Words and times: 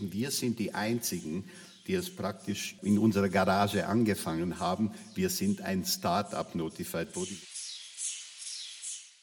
Wir 0.00 0.30
sind 0.30 0.58
die 0.58 0.74
Einzigen, 0.74 1.44
die 1.86 1.94
es 1.94 2.14
praktisch 2.14 2.76
in 2.82 2.98
unserer 2.98 3.28
Garage 3.28 3.86
angefangen 3.86 4.58
haben. 4.58 4.92
Wir 5.14 5.28
sind 5.28 5.60
ein 5.60 5.84
Start-up 5.84 6.54
Notified 6.54 7.12
Body. 7.12 7.36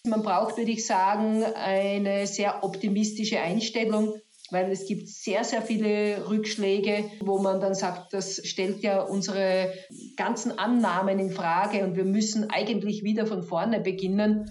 Man 0.05 0.21
braucht, 0.21 0.57
würde 0.57 0.71
ich 0.71 0.85
sagen, 0.85 1.43
eine 1.43 2.27
sehr 2.27 2.63
optimistische 2.63 3.39
Einstellung, 3.39 4.13
weil 4.51 4.71
es 4.71 4.85
gibt 4.85 5.09
sehr, 5.09 5.43
sehr 5.43 5.61
viele 5.61 6.29
Rückschläge, 6.29 7.09
wo 7.19 7.39
man 7.39 7.59
dann 7.59 7.75
sagt, 7.75 8.13
das 8.13 8.41
stellt 8.45 8.83
ja 8.83 9.01
unsere 9.01 9.73
ganzen 10.15 10.57
Annahmen 10.57 11.19
in 11.19 11.31
Frage 11.31 11.83
und 11.83 11.95
wir 11.97 12.05
müssen 12.05 12.49
eigentlich 12.49 13.03
wieder 13.03 13.27
von 13.27 13.43
vorne 13.43 13.81
beginnen. 13.81 14.49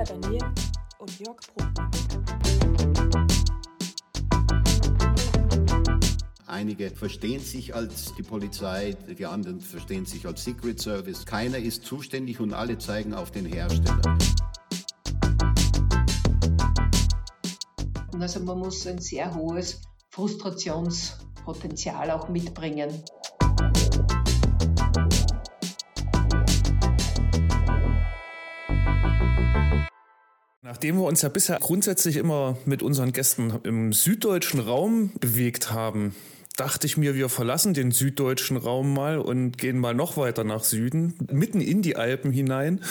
Claudia 0.00 0.20
Daniel 0.20 0.44
und 0.98 1.18
Jörg 1.18 1.36
Bruckmann. 1.54 1.90
Einige 6.46 6.90
verstehen 6.90 7.40
sich 7.40 7.74
als 7.74 8.14
die 8.14 8.22
Polizei, 8.22 8.96
die 9.18 9.26
anderen 9.26 9.60
verstehen 9.60 10.06
sich 10.06 10.26
als 10.26 10.44
Secret 10.44 10.80
Service. 10.80 11.26
Keiner 11.26 11.58
ist 11.58 11.84
zuständig 11.84 12.40
und 12.40 12.54
alle 12.54 12.78
zeigen 12.78 13.12
auf 13.14 13.30
den 13.30 13.44
Hersteller. 13.46 14.18
Also 18.18 18.40
man 18.40 18.58
muss 18.58 18.84
ein 18.86 19.00
sehr 19.00 19.34
hohes 19.34 19.80
Frustrationspotenzial 20.10 22.10
auch 22.10 22.28
mitbringen. 22.28 22.90
Nachdem 30.62 30.98
wir 30.98 31.04
uns 31.04 31.22
ja 31.22 31.28
bisher 31.28 31.58
grundsätzlich 31.58 32.16
immer 32.16 32.56
mit 32.64 32.82
unseren 32.82 33.12
Gästen 33.12 33.52
im 33.64 33.92
süddeutschen 33.92 34.60
Raum 34.60 35.10
bewegt 35.18 35.72
haben, 35.72 36.14
dachte 36.60 36.86
ich 36.86 36.98
mir, 36.98 37.14
wir 37.14 37.30
verlassen 37.30 37.72
den 37.72 37.90
süddeutschen 37.90 38.58
Raum 38.58 38.92
mal 38.92 39.18
und 39.18 39.56
gehen 39.56 39.78
mal 39.78 39.94
noch 39.94 40.18
weiter 40.18 40.44
nach 40.44 40.62
Süden, 40.62 41.14
mitten 41.32 41.62
in 41.62 41.80
die 41.80 41.96
Alpen 41.96 42.32
hinein 42.32 42.82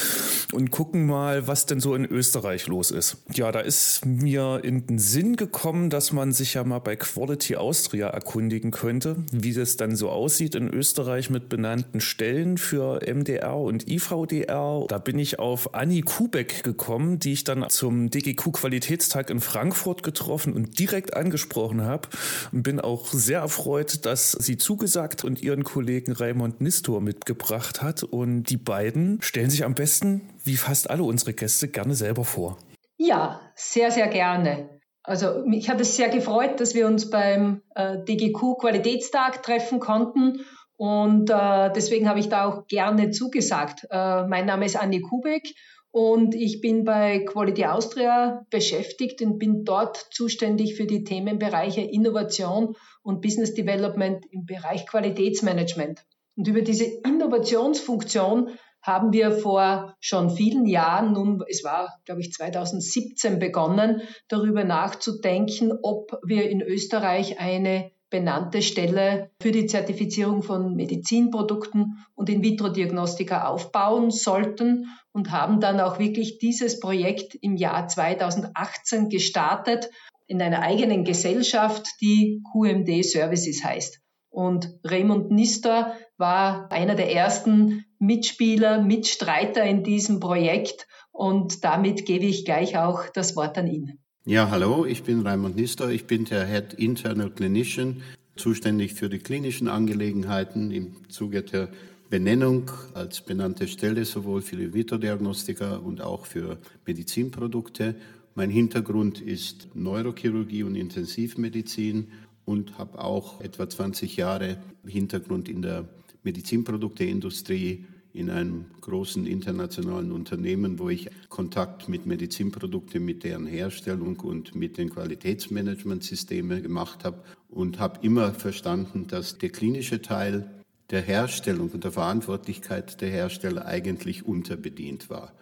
und 0.52 0.72
gucken 0.72 1.06
mal, 1.06 1.46
was 1.46 1.68
denn 1.68 1.80
so 1.80 1.94
in 1.94 2.04
Österreich 2.04 2.66
los 2.66 2.90
ist. 2.90 3.18
Ja, 3.32 3.52
da 3.52 3.60
ist 3.60 4.08
mir 4.08 4.62
in 4.64 4.88
den 4.88 4.98
Sinn 4.98 5.36
gekommen, 5.36 5.92
dass 5.92 6.12
man 6.12 6.32
sich 6.32 6.56
ja 6.56 6.64
mal 6.64 6.80
bei 6.80 6.96
Quality 6.96 7.58
Austria 7.58 8.08
erkundigen 8.08 8.72
könnte, 8.72 9.18
wie 9.32 9.52
es 9.52 9.78
dann 9.78 9.96
so 9.96 10.10
aussieht 10.10 10.56
in 10.56 10.68
Österreich 10.74 11.30
mit 11.30 11.48
benannten 11.48 12.02
Stellen 12.02 12.58
für 12.58 13.02
MDR 13.06 13.56
und 13.56 13.88
IVDR. 13.88 14.86
Da 14.88 14.98
bin 14.98 15.20
ich 15.20 15.38
auf 15.38 15.76
Anni 15.76 16.02
Kubeck 16.02 16.64
gekommen, 16.64 17.20
die 17.20 17.34
ich 17.34 17.44
dann 17.44 17.70
zum 17.70 18.10
DGQ 18.10 18.52
Qualitätstag 18.52 19.30
in 19.30 19.40
Frankfurt 19.40 20.02
getroffen 20.02 20.54
und 20.54 20.80
direkt 20.80 21.16
angesprochen 21.16 21.84
habe 21.84 22.08
und 22.52 22.64
bin 22.64 22.80
auch 22.80 23.14
sehr 23.14 23.42
erfreut, 23.42 23.59
dass 24.06 24.32
sie 24.32 24.58
zugesagt 24.58 25.24
und 25.24 25.42
ihren 25.42 25.64
Kollegen 25.64 26.12
Raimund 26.14 26.62
Nistor 26.62 27.02
mitgebracht 27.02 27.82
hat 27.82 28.04
und 28.04 28.44
die 28.44 28.58
beiden 28.58 29.22
stellen 29.22 29.50
sich 29.50 29.64
am 29.66 29.76
besten 29.76 30.30
wie 30.44 30.56
fast 30.56 30.90
alle 30.90 31.04
unsere 31.04 31.34
Gäste, 31.34 31.68
gerne 31.68 31.96
selber 31.96 32.24
vor. 32.24 32.58
Ja, 32.98 33.42
sehr, 33.56 33.92
sehr 33.92 34.08
gerne. 34.08 34.70
Also 35.04 35.44
mich 35.46 35.70
hat 35.70 35.82
es 35.82 35.96
sehr 35.96 36.10
gefreut, 36.10 36.60
dass 36.60 36.76
wir 36.76 36.88
uns 36.88 37.10
beim 37.10 37.62
äh, 37.76 37.98
DGQ 38.04 38.60
Qualitätstag 38.60 39.44
treffen 39.44 39.80
konnten 39.80 40.42
und 40.76 41.30
äh, 41.30 41.72
deswegen 41.76 42.08
habe 42.08 42.20
ich 42.20 42.30
da 42.30 42.46
auch 42.46 42.68
gerne 42.68 43.12
zugesagt. 43.12 43.86
Äh, 43.90 44.28
mein 44.28 44.46
Name 44.46 44.66
ist 44.66 44.76
Anni 44.76 45.02
Kubek 45.02 45.54
und 45.92 46.36
ich 46.36 46.62
bin 46.62 46.86
bei 46.86 47.20
Quality 47.20 47.66
Austria 47.66 48.46
beschäftigt 48.50 49.22
und 49.22 49.40
bin 49.40 49.66
dort 49.66 49.98
zuständig 50.12 50.76
für 50.76 50.86
die 50.86 51.04
Themenbereiche 51.04 51.82
Innovation 51.82 52.76
und 53.02 53.22
Business 53.22 53.54
Development 53.54 54.26
im 54.32 54.46
Bereich 54.46 54.86
Qualitätsmanagement. 54.86 56.06
Und 56.36 56.48
über 56.48 56.62
diese 56.62 56.86
Innovationsfunktion 56.86 58.50
haben 58.82 59.12
wir 59.12 59.32
vor 59.32 59.96
schon 60.00 60.30
vielen 60.30 60.66
Jahren, 60.66 61.14
nun, 61.14 61.44
es 61.50 61.64
war, 61.64 62.00
glaube 62.06 62.22
ich, 62.22 62.32
2017 62.32 63.40
begonnen, 63.40 64.02
darüber 64.30 64.64
nachzudenken, 64.64 65.74
ob 65.84 66.18
wir 66.24 66.50
in 66.50 66.62
Österreich 66.62 67.40
eine 67.40 67.92
benannte 68.10 68.62
Stelle 68.62 69.30
für 69.42 69.52
die 69.52 69.68
Zertifizierung 69.68 70.42
von 70.42 70.76
Medizinprodukten 70.76 72.06
und 72.16 72.30
In-vitro-Diagnostika 72.30 73.48
aufbauen 73.48 74.10
sollten 74.10 74.88
und 75.12 75.32
haben 75.32 75.60
dann 75.60 75.80
auch 75.80 76.00
wirklich 76.00 76.40
dieses 76.40 76.80
Projekt 76.80 77.36
im 77.36 77.56
Jahr 77.56 77.88
2018 77.88 79.10
gestartet 79.10 79.90
in 80.30 80.42
einer 80.42 80.62
eigenen 80.62 81.04
Gesellschaft, 81.04 81.88
die 82.02 82.42
QMD 82.54 83.04
Services 83.04 83.64
heißt. 83.64 84.00
Und 84.30 84.80
Raymond 84.86 85.32
Nister 85.32 85.96
war 86.18 86.72
einer 86.72 86.94
der 86.94 87.12
ersten 87.12 87.84
Mitspieler, 87.98 88.80
Mitstreiter 88.82 89.64
in 89.64 89.84
diesem 89.84 90.20
Projekt 90.20 90.88
und 91.12 91.64
damit 91.64 92.06
gebe 92.06 92.26
ich 92.26 92.46
gleich 92.46 92.78
auch 92.78 93.10
das 93.10 93.36
Wort 93.36 93.58
an 93.58 93.68
ihn. 93.68 94.00
Ja, 94.24 94.52
hallo, 94.52 94.86
ich 94.86 95.02
bin 95.02 95.26
Raimund 95.26 95.56
Nister, 95.56 95.90
ich 95.90 96.06
bin 96.06 96.26
der 96.26 96.46
Head 96.46 96.76
Internal 96.76 97.32
Clinician, 97.32 98.04
zuständig 98.36 98.94
für 98.94 99.10
die 99.10 99.18
klinischen 99.18 99.68
Angelegenheiten 99.68 100.70
im 100.70 101.10
Zuge 101.10 101.42
der 101.42 101.70
Benennung 102.12 102.70
als 102.94 103.22
benannte 103.22 103.68
Stelle 103.68 104.06
sowohl 104.06 104.42
für 104.44 104.58
die 104.58 104.74
Vitodiagnostika 104.74 105.78
und 105.78 106.02
auch 106.02 106.28
für 106.28 106.60
Medizinprodukte. 106.86 107.96
Mein 108.40 108.52
Hintergrund 108.52 109.20
ist 109.20 109.68
Neurochirurgie 109.76 110.64
und 110.64 110.76
Intensivmedizin 110.76 112.08
und 112.46 112.78
habe 112.78 113.04
auch 113.04 113.42
etwa 113.42 113.68
20 113.68 114.16
Jahre 114.16 114.56
Hintergrund 114.88 115.50
in 115.50 115.62
der 115.62 115.90
Medizinprodukteindustrie 116.24 117.84
in 118.14 118.30
einem 118.30 118.68
großen 118.80 119.28
internationalen 119.28 120.14
Unternehmen, 120.14 120.80
wo 120.80 120.88
ich 120.88 121.10
Kontakt 121.28 121.90
mit 121.90 122.06
Medizinprodukten, 122.06 123.04
mit 123.04 123.26
deren 123.26 123.46
Herstellung 123.46 124.18
und 124.22 124.56
mit 124.56 124.78
den 124.78 124.90
Qualitätsmanagementsystemen 124.90 126.64
gemacht 126.64 127.04
habe 127.04 127.22
und 127.50 127.78
habe 127.78 128.00
immer 128.04 128.34
verstanden, 128.34 129.08
dass 129.08 129.38
der 129.38 129.50
klinische 129.50 130.02
Teil 130.02 130.50
der 130.92 131.02
Herstellung 131.02 131.72
und 131.72 131.84
der 131.84 131.92
Verantwortlichkeit 131.92 133.02
der 133.02 133.10
Hersteller 133.10 133.66
eigentlich 133.66 134.26
unterbedient 134.26 135.10
war. 135.10 135.34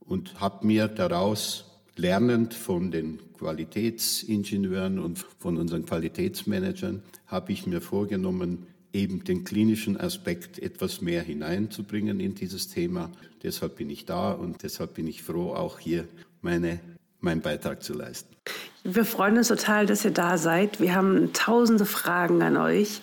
Und 0.00 0.38
habe 0.38 0.66
mir 0.66 0.88
daraus 0.88 1.71
lernend 1.96 2.54
von 2.54 2.90
den 2.90 3.18
Qualitätsingenieuren 3.38 4.98
und 4.98 5.24
von 5.38 5.56
unseren 5.56 5.84
Qualitätsmanagern 5.84 7.02
habe 7.26 7.52
ich 7.52 7.66
mir 7.66 7.80
vorgenommen, 7.80 8.66
eben 8.92 9.24
den 9.24 9.44
klinischen 9.44 9.98
Aspekt 9.98 10.58
etwas 10.58 11.00
mehr 11.00 11.22
hineinzubringen 11.22 12.20
in 12.20 12.34
dieses 12.34 12.68
Thema. 12.68 13.10
Deshalb 13.42 13.76
bin 13.76 13.90
ich 13.90 14.04
da 14.04 14.32
und 14.32 14.62
deshalb 14.62 14.94
bin 14.94 15.06
ich 15.06 15.22
froh, 15.22 15.54
auch 15.54 15.78
hier 15.78 16.06
meine, 16.42 16.80
meinen 17.20 17.40
Beitrag 17.40 17.82
zu 17.82 17.94
leisten. 17.94 18.36
Wir 18.84 19.04
freuen 19.04 19.38
uns 19.38 19.48
total, 19.48 19.86
dass 19.86 20.04
ihr 20.04 20.10
da 20.10 20.36
seid. 20.38 20.80
Wir 20.80 20.94
haben 20.94 21.32
tausende 21.32 21.86
Fragen 21.86 22.42
an 22.42 22.56
euch. 22.56 23.00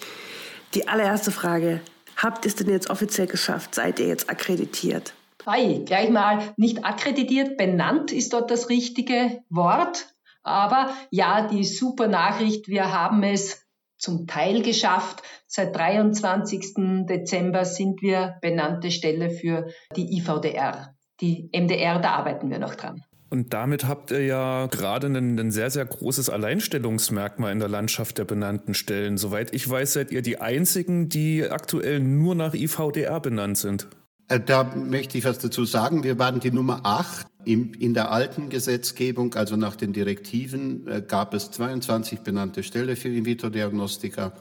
Die 0.74 0.88
allererste 0.88 1.32
Frage, 1.32 1.82
habt 2.16 2.46
ihr 2.46 2.50
es 2.50 2.56
denn 2.56 2.70
jetzt 2.70 2.90
offiziell 2.90 3.28
geschafft? 3.28 3.74
Seid 3.74 4.00
ihr 4.00 4.08
jetzt 4.08 4.30
akkreditiert? 4.30 5.14
Hi, 5.52 5.84
gleich 5.84 6.12
mal 6.12 6.54
nicht 6.58 6.86
akkreditiert, 6.86 7.58
benannt 7.58 8.12
ist 8.12 8.34
dort 8.34 8.52
das 8.52 8.70
richtige 8.70 9.42
Wort. 9.50 10.14
Aber 10.44 10.92
ja, 11.10 11.48
die 11.48 11.64
super 11.64 12.08
Nachricht, 12.08 12.68
wir 12.68 12.94
haben 12.94 13.24
es 13.24 13.66
zum 13.98 14.28
Teil 14.28 14.62
geschafft. 14.62 15.24
Seit 15.48 15.76
23. 15.76 17.08
Dezember 17.08 17.66
sind 17.66 18.04
wir 18.04 18.36
benannte 18.44 18.92
Stelle 18.92 19.32
für 19.32 19.70
die 19.96 20.20
IVDR. 20.20 20.94
Die 21.20 21.50
MDR, 21.52 21.98
da 21.98 22.12
arbeiten 22.12 22.52
wir 22.52 22.60
noch 22.60 22.76
dran. 22.76 23.04
Und 23.32 23.52
damit 23.52 23.88
habt 23.88 24.12
ihr 24.12 24.24
ja 24.24 24.68
gerade 24.68 25.08
ein, 25.08 25.40
ein, 25.40 25.50
sehr, 25.50 25.72
sehr 25.72 25.86
großes 25.86 26.30
Alleinstellungsmerkmal 26.30 27.52
in 27.52 27.60
der 27.60 27.70
Landschaft 27.70 28.20
der 28.20 28.26
benannten 28.26 28.76
Stellen. 28.76 29.18
Soweit 29.18 29.52
ich 29.56 29.68
weiß, 29.68 29.94
seid 29.94 30.12
ihr 30.12 30.22
die 30.22 30.40
einzigen, 30.40 31.10
die 31.10 31.44
aktuell 31.50 32.02
nur 32.02 32.36
nach 32.36 32.54
IVDR 32.54 33.20
benannt 33.20 33.58
sind. 33.58 33.88
Äh, 34.30 34.40
da 34.40 34.64
möchte 34.64 35.18
ich 35.18 35.26
was 35.26 35.40
dazu 35.40 35.66
sagen. 35.66 36.04
Wir 36.04 36.18
waren 36.18 36.40
die 36.40 36.52
Nummer 36.52 36.82
8. 36.84 37.28
In 37.46 37.94
der 37.96 38.12
alten 38.12 38.50
Gesetzgebung, 38.50 39.34
also 39.34 39.56
nach 39.56 39.76
den 39.76 39.92
Direktiven, 39.92 40.88
äh, 40.88 41.02
gab 41.06 41.34
es 41.34 41.52
22 41.52 42.20
benannte 42.20 42.64
Stellen 42.64 42.96
für 42.96 43.10
In-vitro-Diagnostika, 43.10 44.34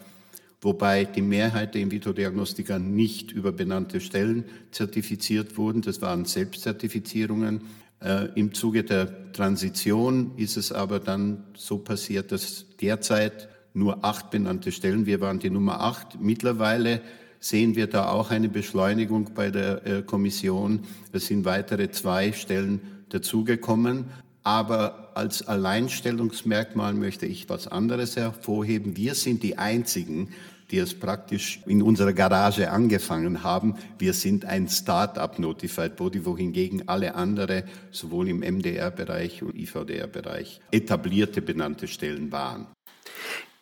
wobei 0.61 1.05
die 1.05 1.23
Mehrheit 1.23 1.75
der 1.75 1.83
In-vitro-Diagnostika 1.83 2.79
nicht 2.79 3.33
über 3.33 3.51
benannte 3.51 4.01
Stellen 4.01 4.45
zertifiziert 4.73 5.57
wurden. 5.57 5.81
Das 5.81 6.03
waren 6.03 6.27
Selbstzertifizierungen. 6.27 7.63
Äh, 8.01 8.29
Im 8.35 8.53
Zuge 8.53 8.85
der 8.85 9.33
Transition 9.33 10.33
ist 10.37 10.59
es 10.59 10.71
aber 10.71 11.01
dann 11.01 11.45
so 11.55 11.79
passiert, 11.79 12.31
dass 12.31 12.67
derzeit 12.81 13.49
nur 13.73 14.05
acht 14.05 14.31
benannte 14.31 14.71
Stellen. 14.71 15.07
Wir 15.07 15.23
waren 15.23 15.39
die 15.39 15.51
Nummer 15.51 15.81
acht. 15.81 16.21
Mittlerweile 16.21 17.01
sehen 17.41 17.77
wir 17.77 17.87
da 17.87 18.11
auch 18.11 18.31
eine 18.31 18.49
Beschleunigung 18.49 19.31
bei 19.35 19.51
der 19.51 19.87
äh, 19.87 20.03
Kommission. 20.03 20.81
Es 21.13 21.27
sind 21.27 21.45
weitere 21.45 21.91
zwei 21.91 22.33
Stellen 22.33 22.81
dazugekommen. 23.09 24.07
Aber 24.45 25.11
als 25.15 25.47
Alleinstellungsmerkmal 25.47 26.95
möchte 26.95 27.27
ich 27.27 27.49
was 27.49 27.69
anderes 27.69 28.17
hervorheben. 28.17 28.97
Wir 28.97 29.15
sind 29.15 29.43
die 29.43 29.59
Einzigen, 29.59 30.31
die 30.71 30.79
es 30.79 30.99
praktisch 30.99 31.61
in 31.67 31.83
unserer 31.83 32.13
Garage 32.13 32.71
angefangen 32.71 33.43
haben. 33.43 33.77
Wir 33.99 34.13
sind 34.13 34.45
ein 34.45 34.69
Start-up 34.69 35.39
Notified 35.39 35.97
Body, 35.97 36.25
wohingegen 36.25 36.89
alle 36.89 37.15
andere 37.15 37.65
sowohl 37.91 38.29
im 38.29 38.41
MDR-Bereich 38.41 39.43
und 39.43 39.55
IVDR-Bereich 39.55 40.61
etablierte 40.71 41.43
benannte 41.43 41.89
Stellen 41.89 42.31
waren. 42.33 42.67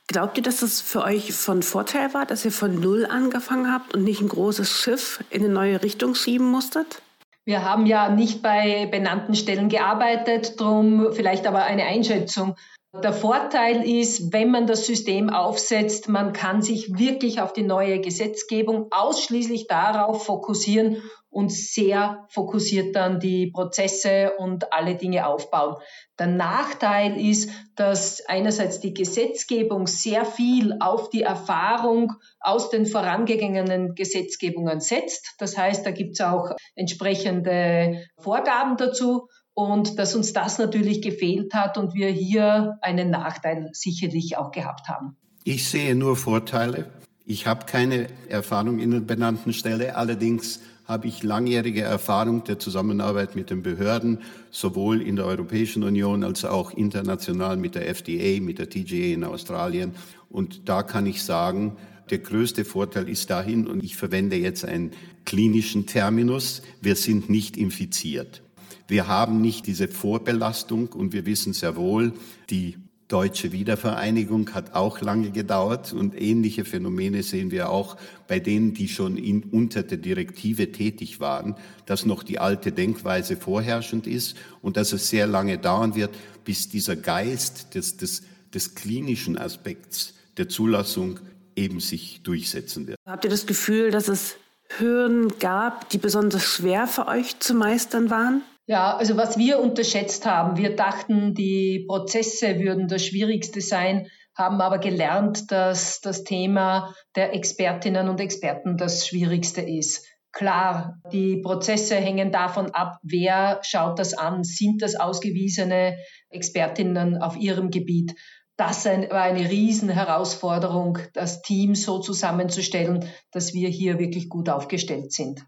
Glaubt 0.08 0.36
ihr, 0.36 0.42
dass 0.42 0.60
das 0.60 0.80
für 0.80 1.02
euch 1.02 1.32
von 1.32 1.62
Vorteil 1.62 2.14
war, 2.14 2.26
dass 2.26 2.44
ihr 2.44 2.52
von 2.52 2.78
Null 2.78 3.06
angefangen 3.06 3.72
habt 3.72 3.94
und 3.94 4.04
nicht 4.04 4.20
ein 4.20 4.28
großes 4.28 4.70
Schiff 4.70 5.24
in 5.30 5.42
eine 5.42 5.52
neue 5.52 5.82
Richtung 5.82 6.14
schieben 6.14 6.48
musstet? 6.50 7.02
Wir 7.44 7.64
haben 7.64 7.86
ja 7.86 8.08
nicht 8.08 8.42
bei 8.42 8.86
benannten 8.86 9.34
Stellen 9.34 9.68
gearbeitet, 9.68 10.60
darum 10.60 11.12
vielleicht 11.12 11.46
aber 11.46 11.64
eine 11.64 11.84
Einschätzung. 11.84 12.56
Der 13.02 13.12
Vorteil 13.12 13.88
ist, 13.88 14.32
wenn 14.32 14.50
man 14.50 14.66
das 14.66 14.86
System 14.86 15.28
aufsetzt, 15.28 16.08
man 16.08 16.32
kann 16.32 16.62
sich 16.62 16.98
wirklich 16.98 17.40
auf 17.40 17.52
die 17.52 17.62
neue 17.62 18.00
Gesetzgebung 18.00 18.86
ausschließlich 18.90 19.66
darauf 19.66 20.24
fokussieren 20.24 21.02
und 21.36 21.52
sehr 21.52 22.24
fokussiert 22.30 22.96
dann 22.96 23.20
die 23.20 23.48
Prozesse 23.48 24.32
und 24.38 24.72
alle 24.72 24.94
Dinge 24.94 25.26
aufbauen. 25.26 25.76
Der 26.18 26.28
Nachteil 26.28 27.20
ist, 27.20 27.50
dass 27.74 28.24
einerseits 28.26 28.80
die 28.80 28.94
Gesetzgebung 28.94 29.86
sehr 29.86 30.24
viel 30.24 30.78
auf 30.80 31.10
die 31.10 31.20
Erfahrung 31.20 32.14
aus 32.40 32.70
den 32.70 32.86
vorangegangenen 32.86 33.94
Gesetzgebungen 33.94 34.80
setzt. 34.80 35.34
Das 35.38 35.58
heißt, 35.58 35.84
da 35.84 35.90
gibt 35.90 36.14
es 36.14 36.22
auch 36.22 36.52
entsprechende 36.74 38.06
Vorgaben 38.16 38.78
dazu 38.78 39.28
und 39.52 39.98
dass 39.98 40.14
uns 40.14 40.32
das 40.32 40.56
natürlich 40.56 41.02
gefehlt 41.02 41.52
hat 41.52 41.76
und 41.76 41.92
wir 41.92 42.08
hier 42.08 42.78
einen 42.80 43.10
Nachteil 43.10 43.68
sicherlich 43.72 44.38
auch 44.38 44.52
gehabt 44.52 44.88
haben. 44.88 45.18
Ich 45.44 45.68
sehe 45.68 45.94
nur 45.94 46.16
Vorteile. 46.16 46.86
Ich 47.26 47.46
habe 47.46 47.66
keine 47.66 48.06
Erfahrung 48.30 48.78
in 48.78 48.90
der 48.90 49.00
benannten 49.00 49.52
Stelle, 49.52 49.96
allerdings 49.96 50.60
habe 50.86 51.08
ich 51.08 51.22
langjährige 51.22 51.82
Erfahrung 51.82 52.44
der 52.44 52.58
Zusammenarbeit 52.58 53.34
mit 53.34 53.50
den 53.50 53.62
Behörden, 53.62 54.20
sowohl 54.50 55.02
in 55.02 55.16
der 55.16 55.26
Europäischen 55.26 55.82
Union 55.82 56.22
als 56.22 56.44
auch 56.44 56.72
international 56.72 57.56
mit 57.56 57.74
der 57.74 57.88
FDA, 57.88 58.40
mit 58.40 58.58
der 58.58 58.70
TGA 58.70 59.14
in 59.14 59.24
Australien. 59.24 59.92
Und 60.30 60.68
da 60.68 60.82
kann 60.82 61.06
ich 61.06 61.22
sagen, 61.22 61.76
der 62.10 62.18
größte 62.18 62.64
Vorteil 62.64 63.08
ist 63.08 63.30
dahin, 63.30 63.66
und 63.66 63.82
ich 63.82 63.96
verwende 63.96 64.36
jetzt 64.36 64.64
einen 64.64 64.92
klinischen 65.24 65.86
Terminus, 65.86 66.62
wir 66.80 66.94
sind 66.94 67.28
nicht 67.28 67.56
infiziert. 67.56 68.42
Wir 68.86 69.08
haben 69.08 69.40
nicht 69.40 69.66
diese 69.66 69.88
Vorbelastung 69.88 70.88
und 70.92 71.12
wir 71.12 71.26
wissen 71.26 71.52
sehr 71.52 71.74
wohl, 71.74 72.12
die 72.50 72.76
deutsche 73.08 73.52
Wiedervereinigung 73.52 74.52
hat 74.52 74.74
auch 74.74 75.00
lange 75.00 75.30
gedauert 75.30 75.92
und 75.92 76.20
ähnliche 76.20 76.64
Phänomene 76.64 77.22
sehen 77.22 77.50
wir 77.50 77.70
auch 77.70 77.96
bei 78.26 78.40
denen, 78.40 78.74
die 78.74 78.88
schon 78.88 79.16
in, 79.16 79.44
unter 79.44 79.84
der 79.84 79.98
Direktive 79.98 80.72
tätig 80.72 81.20
waren, 81.20 81.54
dass 81.86 82.04
noch 82.04 82.24
die 82.24 82.38
alte 82.40 82.72
Denkweise 82.72 83.36
vorherrschend 83.36 84.06
ist 84.06 84.36
und 84.60 84.76
dass 84.76 84.92
es 84.92 85.08
sehr 85.08 85.28
lange 85.28 85.58
dauern 85.58 85.94
wird, 85.94 86.14
bis 86.44 86.68
dieser 86.68 86.96
Geist 86.96 87.74
des, 87.74 87.96
des, 87.96 88.22
des 88.52 88.74
klinischen 88.74 89.38
Aspekts 89.38 90.14
der 90.36 90.48
Zulassung 90.48 91.20
eben 91.54 91.80
sich 91.80 92.22
durchsetzen 92.22 92.86
wird. 92.88 92.98
Habt 93.06 93.24
ihr 93.24 93.30
das 93.30 93.46
Gefühl, 93.46 93.90
dass 93.90 94.08
es 94.08 94.36
Hürden 94.78 95.38
gab, 95.38 95.88
die 95.90 95.98
besonders 95.98 96.42
schwer 96.42 96.88
für 96.88 97.06
euch 97.06 97.38
zu 97.38 97.54
meistern 97.54 98.10
waren? 98.10 98.42
Ja, 98.68 98.96
also 98.96 99.16
was 99.16 99.38
wir 99.38 99.60
unterschätzt 99.60 100.26
haben, 100.26 100.56
wir 100.56 100.74
dachten, 100.74 101.34
die 101.34 101.84
Prozesse 101.86 102.58
würden 102.58 102.88
das 102.88 103.06
Schwierigste 103.06 103.60
sein, 103.60 104.08
haben 104.34 104.60
aber 104.60 104.78
gelernt, 104.78 105.52
dass 105.52 106.00
das 106.00 106.24
Thema 106.24 106.94
der 107.14 107.32
Expertinnen 107.32 108.08
und 108.08 108.20
Experten 108.20 108.76
das 108.76 109.06
Schwierigste 109.06 109.62
ist. 109.62 110.04
Klar, 110.32 111.00
die 111.12 111.38
Prozesse 111.38 111.94
hängen 111.94 112.32
davon 112.32 112.72
ab, 112.72 112.98
wer 113.02 113.60
schaut 113.62 113.98
das 113.98 114.12
an, 114.12 114.42
sind 114.44 114.82
das 114.82 114.96
ausgewiesene 114.96 115.96
Expertinnen 116.28 117.22
auf 117.22 117.36
ihrem 117.36 117.70
Gebiet. 117.70 118.14
Das 118.58 118.84
war 118.84 119.22
eine 119.22 119.48
Riesenherausforderung, 119.48 120.98
das 121.14 121.40
Team 121.40 121.74
so 121.74 122.00
zusammenzustellen, 122.00 123.04
dass 123.30 123.54
wir 123.54 123.68
hier 123.68 123.98
wirklich 123.98 124.28
gut 124.28 124.48
aufgestellt 124.48 125.12
sind. 125.12 125.42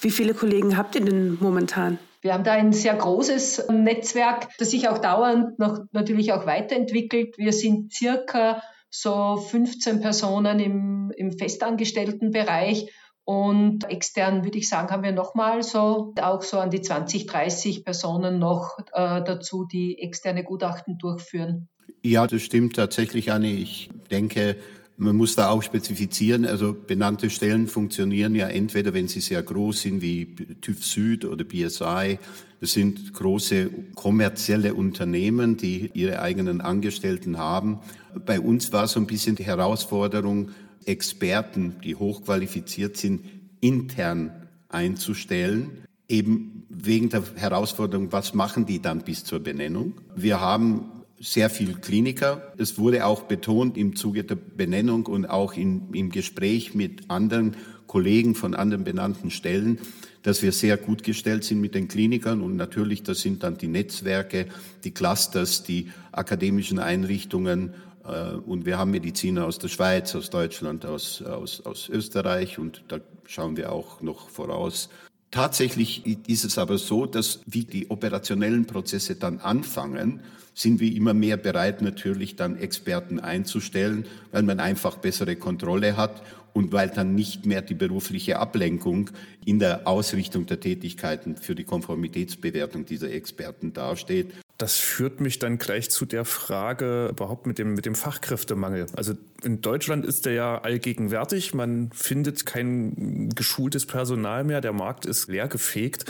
Wie 0.00 0.10
viele 0.10 0.34
Kollegen 0.34 0.76
habt 0.76 0.94
ihr 0.94 1.04
denn 1.04 1.36
momentan? 1.40 1.98
Wir 2.24 2.32
haben 2.32 2.42
da 2.42 2.52
ein 2.52 2.72
sehr 2.72 2.94
großes 2.94 3.68
Netzwerk, 3.68 4.48
das 4.56 4.70
sich 4.70 4.88
auch 4.88 4.96
dauernd 4.96 5.58
noch 5.58 5.80
natürlich 5.92 6.32
auch 6.32 6.46
weiterentwickelt. 6.46 7.36
Wir 7.36 7.52
sind 7.52 7.92
circa 7.92 8.62
so 8.88 9.36
15 9.36 10.00
Personen 10.00 10.58
im, 10.58 11.12
im 11.14 11.32
festangestellten 11.36 12.30
Bereich 12.30 12.90
und 13.24 13.84
extern 13.90 14.42
würde 14.42 14.56
ich 14.56 14.70
sagen, 14.70 14.88
haben 14.88 15.02
wir 15.02 15.12
nochmal 15.12 15.62
so 15.62 16.14
auch 16.18 16.40
so 16.40 16.58
an 16.58 16.70
die 16.70 16.80
20, 16.80 17.26
30 17.26 17.84
Personen 17.84 18.38
noch 18.38 18.78
äh, 18.94 19.22
dazu, 19.22 19.66
die 19.70 19.98
externe 19.98 20.44
Gutachten 20.44 20.96
durchführen. 20.96 21.68
Ja, 22.02 22.26
das 22.26 22.40
stimmt 22.40 22.76
tatsächlich, 22.76 23.32
Anne. 23.32 23.48
Ich 23.48 23.90
denke, 24.10 24.56
man 24.96 25.16
muss 25.16 25.34
da 25.34 25.50
auch 25.50 25.62
spezifizieren, 25.62 26.44
also 26.44 26.72
benannte 26.72 27.28
Stellen 27.30 27.66
funktionieren 27.66 28.34
ja 28.34 28.46
entweder, 28.48 28.94
wenn 28.94 29.08
sie 29.08 29.20
sehr 29.20 29.42
groß 29.42 29.82
sind, 29.82 30.02
wie 30.02 30.34
TÜV 30.60 30.84
Süd 30.84 31.24
oder 31.24 31.44
BSI. 31.44 32.18
Das 32.60 32.72
sind 32.72 33.12
große 33.12 33.70
kommerzielle 33.94 34.74
Unternehmen, 34.74 35.56
die 35.56 35.90
ihre 35.94 36.22
eigenen 36.22 36.60
Angestellten 36.60 37.38
haben. 37.38 37.80
Bei 38.24 38.40
uns 38.40 38.72
war 38.72 38.86
so 38.86 39.00
ein 39.00 39.06
bisschen 39.06 39.36
die 39.36 39.44
Herausforderung, 39.44 40.50
Experten, 40.86 41.76
die 41.82 41.96
hochqualifiziert 41.96 42.96
sind, 42.96 43.22
intern 43.60 44.30
einzustellen, 44.68 45.84
eben 46.08 46.66
wegen 46.68 47.08
der 47.08 47.22
Herausforderung, 47.36 48.12
was 48.12 48.34
machen 48.34 48.66
die 48.66 48.80
dann 48.80 49.00
bis 49.02 49.24
zur 49.24 49.40
Benennung? 49.40 49.94
Wir 50.14 50.40
haben 50.40 50.93
sehr 51.24 51.48
viel 51.48 51.74
Kliniker. 51.74 52.52
Es 52.58 52.78
wurde 52.78 53.06
auch 53.06 53.22
betont 53.22 53.78
im 53.78 53.96
Zuge 53.96 54.24
der 54.24 54.34
Benennung 54.34 55.06
und 55.06 55.24
auch 55.24 55.54
in, 55.54 55.92
im 55.94 56.10
Gespräch 56.10 56.74
mit 56.74 57.10
anderen 57.10 57.56
Kollegen 57.86 58.34
von 58.34 58.54
anderen 58.54 58.84
benannten 58.84 59.30
Stellen, 59.30 59.78
dass 60.22 60.42
wir 60.42 60.52
sehr 60.52 60.76
gut 60.76 61.02
gestellt 61.02 61.44
sind 61.44 61.60
mit 61.60 61.74
den 61.74 61.88
Klinikern 61.88 62.42
und 62.42 62.56
natürlich, 62.56 63.02
das 63.02 63.20
sind 63.20 63.42
dann 63.42 63.56
die 63.56 63.68
Netzwerke, 63.68 64.46
die 64.84 64.90
Clusters, 64.90 65.62
die 65.62 65.90
akademischen 66.12 66.78
Einrichtungen 66.78 67.72
äh, 68.04 68.34
und 68.34 68.66
wir 68.66 68.78
haben 68.78 68.90
Mediziner 68.90 69.46
aus 69.46 69.58
der 69.58 69.68
Schweiz, 69.68 70.14
aus 70.14 70.28
Deutschland, 70.28 70.84
aus, 70.84 71.22
aus, 71.22 71.62
aus 71.64 71.88
Österreich 71.88 72.58
und 72.58 72.84
da 72.88 73.00
schauen 73.26 73.56
wir 73.56 73.72
auch 73.72 74.02
noch 74.02 74.28
voraus. 74.28 74.90
Tatsächlich 75.34 76.06
ist 76.28 76.44
es 76.44 76.58
aber 76.58 76.78
so, 76.78 77.06
dass 77.06 77.40
wie 77.44 77.64
die 77.64 77.90
operationellen 77.90 78.66
Prozesse 78.66 79.16
dann 79.16 79.40
anfangen, 79.40 80.20
sind 80.54 80.78
wir 80.78 80.94
immer 80.94 81.12
mehr 81.12 81.36
bereit, 81.36 81.82
natürlich 81.82 82.36
dann 82.36 82.56
Experten 82.56 83.18
einzustellen, 83.18 84.06
weil 84.30 84.44
man 84.44 84.60
einfach 84.60 84.96
bessere 84.96 85.34
Kontrolle 85.34 85.96
hat 85.96 86.22
und 86.52 86.70
weil 86.70 86.88
dann 86.88 87.16
nicht 87.16 87.46
mehr 87.46 87.62
die 87.62 87.74
berufliche 87.74 88.38
Ablenkung 88.38 89.10
in 89.44 89.58
der 89.58 89.88
Ausrichtung 89.88 90.46
der 90.46 90.60
Tätigkeiten 90.60 91.36
für 91.36 91.56
die 91.56 91.64
Konformitätsbewertung 91.64 92.86
dieser 92.86 93.10
Experten 93.10 93.72
dasteht. 93.72 94.28
Das 94.56 94.76
führt 94.76 95.20
mich 95.20 95.40
dann 95.40 95.58
gleich 95.58 95.90
zu 95.90 96.06
der 96.06 96.24
Frage 96.24 97.08
überhaupt 97.08 97.46
mit 97.46 97.58
dem, 97.58 97.74
mit 97.74 97.86
dem 97.86 97.96
Fachkräftemangel. 97.96 98.86
Also 98.96 99.14
in 99.42 99.60
Deutschland 99.60 100.04
ist 100.04 100.26
der 100.26 100.32
ja 100.32 100.58
allgegenwärtig. 100.58 101.54
Man 101.54 101.90
findet 101.92 102.46
kein 102.46 103.30
geschultes 103.34 103.84
Personal 103.84 104.44
mehr. 104.44 104.60
Der 104.60 104.72
Markt 104.72 105.06
ist 105.06 105.28
leergefegt. 105.28 106.04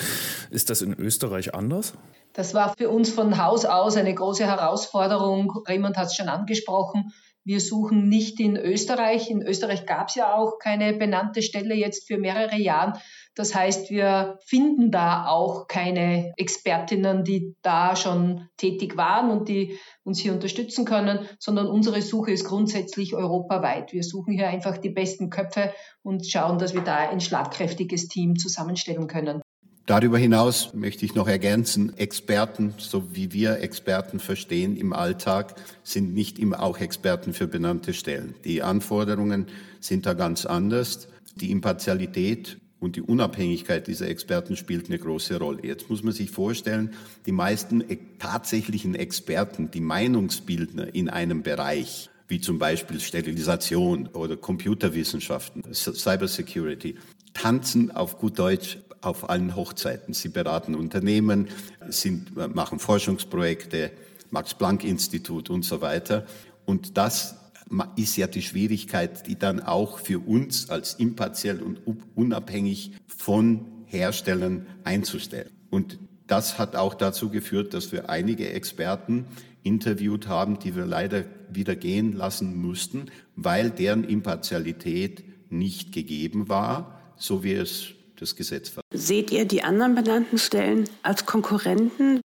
Ist 0.50 0.68
das 0.68 0.82
in 0.82 0.92
Österreich 0.92 1.54
anders? 1.54 1.94
Das 2.34 2.52
war 2.52 2.74
für 2.76 2.90
uns 2.90 3.10
von 3.10 3.42
Haus 3.42 3.64
aus 3.64 3.96
eine 3.96 4.14
große 4.14 4.44
Herausforderung. 4.44 5.62
Raymond 5.66 5.96
hat 5.96 6.08
es 6.08 6.16
schon 6.16 6.28
angesprochen. 6.28 7.12
Wir 7.44 7.60
suchen 7.60 8.08
nicht 8.08 8.40
in 8.40 8.56
Österreich. 8.56 9.30
In 9.30 9.42
Österreich 9.42 9.86
gab 9.86 10.08
es 10.08 10.16
ja 10.16 10.34
auch 10.34 10.58
keine 10.58 10.94
benannte 10.94 11.42
Stelle 11.42 11.74
jetzt 11.74 12.06
für 12.06 12.18
mehrere 12.18 12.56
Jahre. 12.56 12.98
Das 13.36 13.54
heißt, 13.54 13.90
wir 13.90 14.38
finden 14.44 14.92
da 14.92 15.26
auch 15.26 15.66
keine 15.66 16.32
Expertinnen, 16.36 17.24
die 17.24 17.56
da 17.62 17.96
schon 17.96 18.48
tätig 18.56 18.96
waren 18.96 19.30
und 19.30 19.48
die 19.48 19.76
uns 20.04 20.20
hier 20.20 20.32
unterstützen 20.32 20.84
können, 20.84 21.20
sondern 21.40 21.66
unsere 21.66 22.00
Suche 22.00 22.30
ist 22.30 22.44
grundsätzlich 22.44 23.14
europaweit. 23.14 23.92
Wir 23.92 24.04
suchen 24.04 24.34
hier 24.34 24.48
einfach 24.48 24.78
die 24.78 24.90
besten 24.90 25.30
Köpfe 25.30 25.72
und 26.02 26.26
schauen, 26.26 26.58
dass 26.58 26.74
wir 26.74 26.82
da 26.82 26.96
ein 26.96 27.20
schlagkräftiges 27.20 28.06
Team 28.08 28.36
zusammenstellen 28.38 29.08
können. 29.08 29.42
Darüber 29.86 30.16
hinaus 30.16 30.72
möchte 30.72 31.04
ich 31.04 31.14
noch 31.14 31.28
ergänzen, 31.28 31.98
Experten, 31.98 32.72
so 32.78 33.14
wie 33.14 33.34
wir 33.34 33.60
Experten 33.60 34.18
verstehen 34.18 34.76
im 34.76 34.94
Alltag, 34.94 35.56
sind 35.82 36.14
nicht 36.14 36.38
immer 36.38 36.62
auch 36.62 36.78
Experten 36.78 37.34
für 37.34 37.46
benannte 37.46 37.92
Stellen. 37.92 38.34
Die 38.44 38.62
Anforderungen 38.62 39.48
sind 39.80 40.06
da 40.06 40.14
ganz 40.14 40.46
anders. 40.46 41.08
Die 41.36 41.50
Impartialität 41.50 42.58
und 42.84 42.96
die 42.96 43.02
Unabhängigkeit 43.02 43.86
dieser 43.86 44.08
Experten 44.08 44.56
spielt 44.56 44.86
eine 44.86 44.98
große 44.98 45.38
Rolle. 45.38 45.64
Jetzt 45.64 45.88
muss 45.88 46.02
man 46.02 46.12
sich 46.12 46.30
vorstellen, 46.30 46.92
die 47.24 47.32
meisten 47.32 47.80
e-, 47.80 47.98
tatsächlichen 48.18 48.94
Experten, 48.94 49.70
die 49.70 49.80
Meinungsbildner 49.80 50.94
in 50.94 51.08
einem 51.08 51.42
Bereich, 51.42 52.10
wie 52.28 52.40
zum 52.40 52.58
Beispiel 52.58 53.00
Sterilisation 53.00 54.08
oder 54.08 54.36
Computerwissenschaften, 54.36 55.64
Cybersecurity, 55.72 56.96
tanzen 57.32 57.90
auf 57.90 58.18
gut 58.18 58.38
Deutsch 58.38 58.78
auf 59.00 59.28
allen 59.28 59.56
Hochzeiten. 59.56 60.12
Sie 60.14 60.28
beraten 60.28 60.74
Unternehmen, 60.74 61.48
sind, 61.88 62.36
machen 62.54 62.78
Forschungsprojekte, 62.78 63.92
Max-Planck-Institut 64.30 65.48
und 65.48 65.64
so 65.64 65.80
weiter. 65.80 66.26
Und 66.66 66.96
das 66.96 67.36
ist 67.96 68.16
ja 68.16 68.26
die 68.26 68.42
Schwierigkeit, 68.42 69.26
die 69.26 69.38
dann 69.38 69.60
auch 69.60 69.98
für 69.98 70.18
uns 70.18 70.70
als 70.70 70.94
impartiell 70.94 71.62
und 71.62 71.80
unabhängig 72.14 72.92
von 73.06 73.66
Herstellern 73.86 74.66
einzustellen. 74.84 75.50
Und 75.70 75.98
das 76.26 76.58
hat 76.58 76.76
auch 76.76 76.94
dazu 76.94 77.30
geführt, 77.30 77.74
dass 77.74 77.92
wir 77.92 78.08
einige 78.08 78.50
Experten 78.50 79.26
interviewt 79.62 80.28
haben, 80.28 80.58
die 80.58 80.76
wir 80.76 80.86
leider 80.86 81.24
wieder 81.50 81.74
gehen 81.74 82.12
lassen 82.12 82.60
mussten, 82.60 83.10
weil 83.36 83.70
deren 83.70 84.04
Impartialität 84.04 85.24
nicht 85.50 85.92
gegeben 85.92 86.48
war, 86.48 87.00
so 87.16 87.44
wie 87.44 87.54
es 87.54 87.94
das 88.18 88.36
Gesetz 88.36 88.76
war. 88.76 88.82
Seht 88.92 89.30
ihr 89.30 89.44
die 89.44 89.62
anderen 89.62 89.94
benannten 89.94 90.38
Stellen 90.38 90.88
als 91.02 91.26
Konkurrenten? 91.26 92.20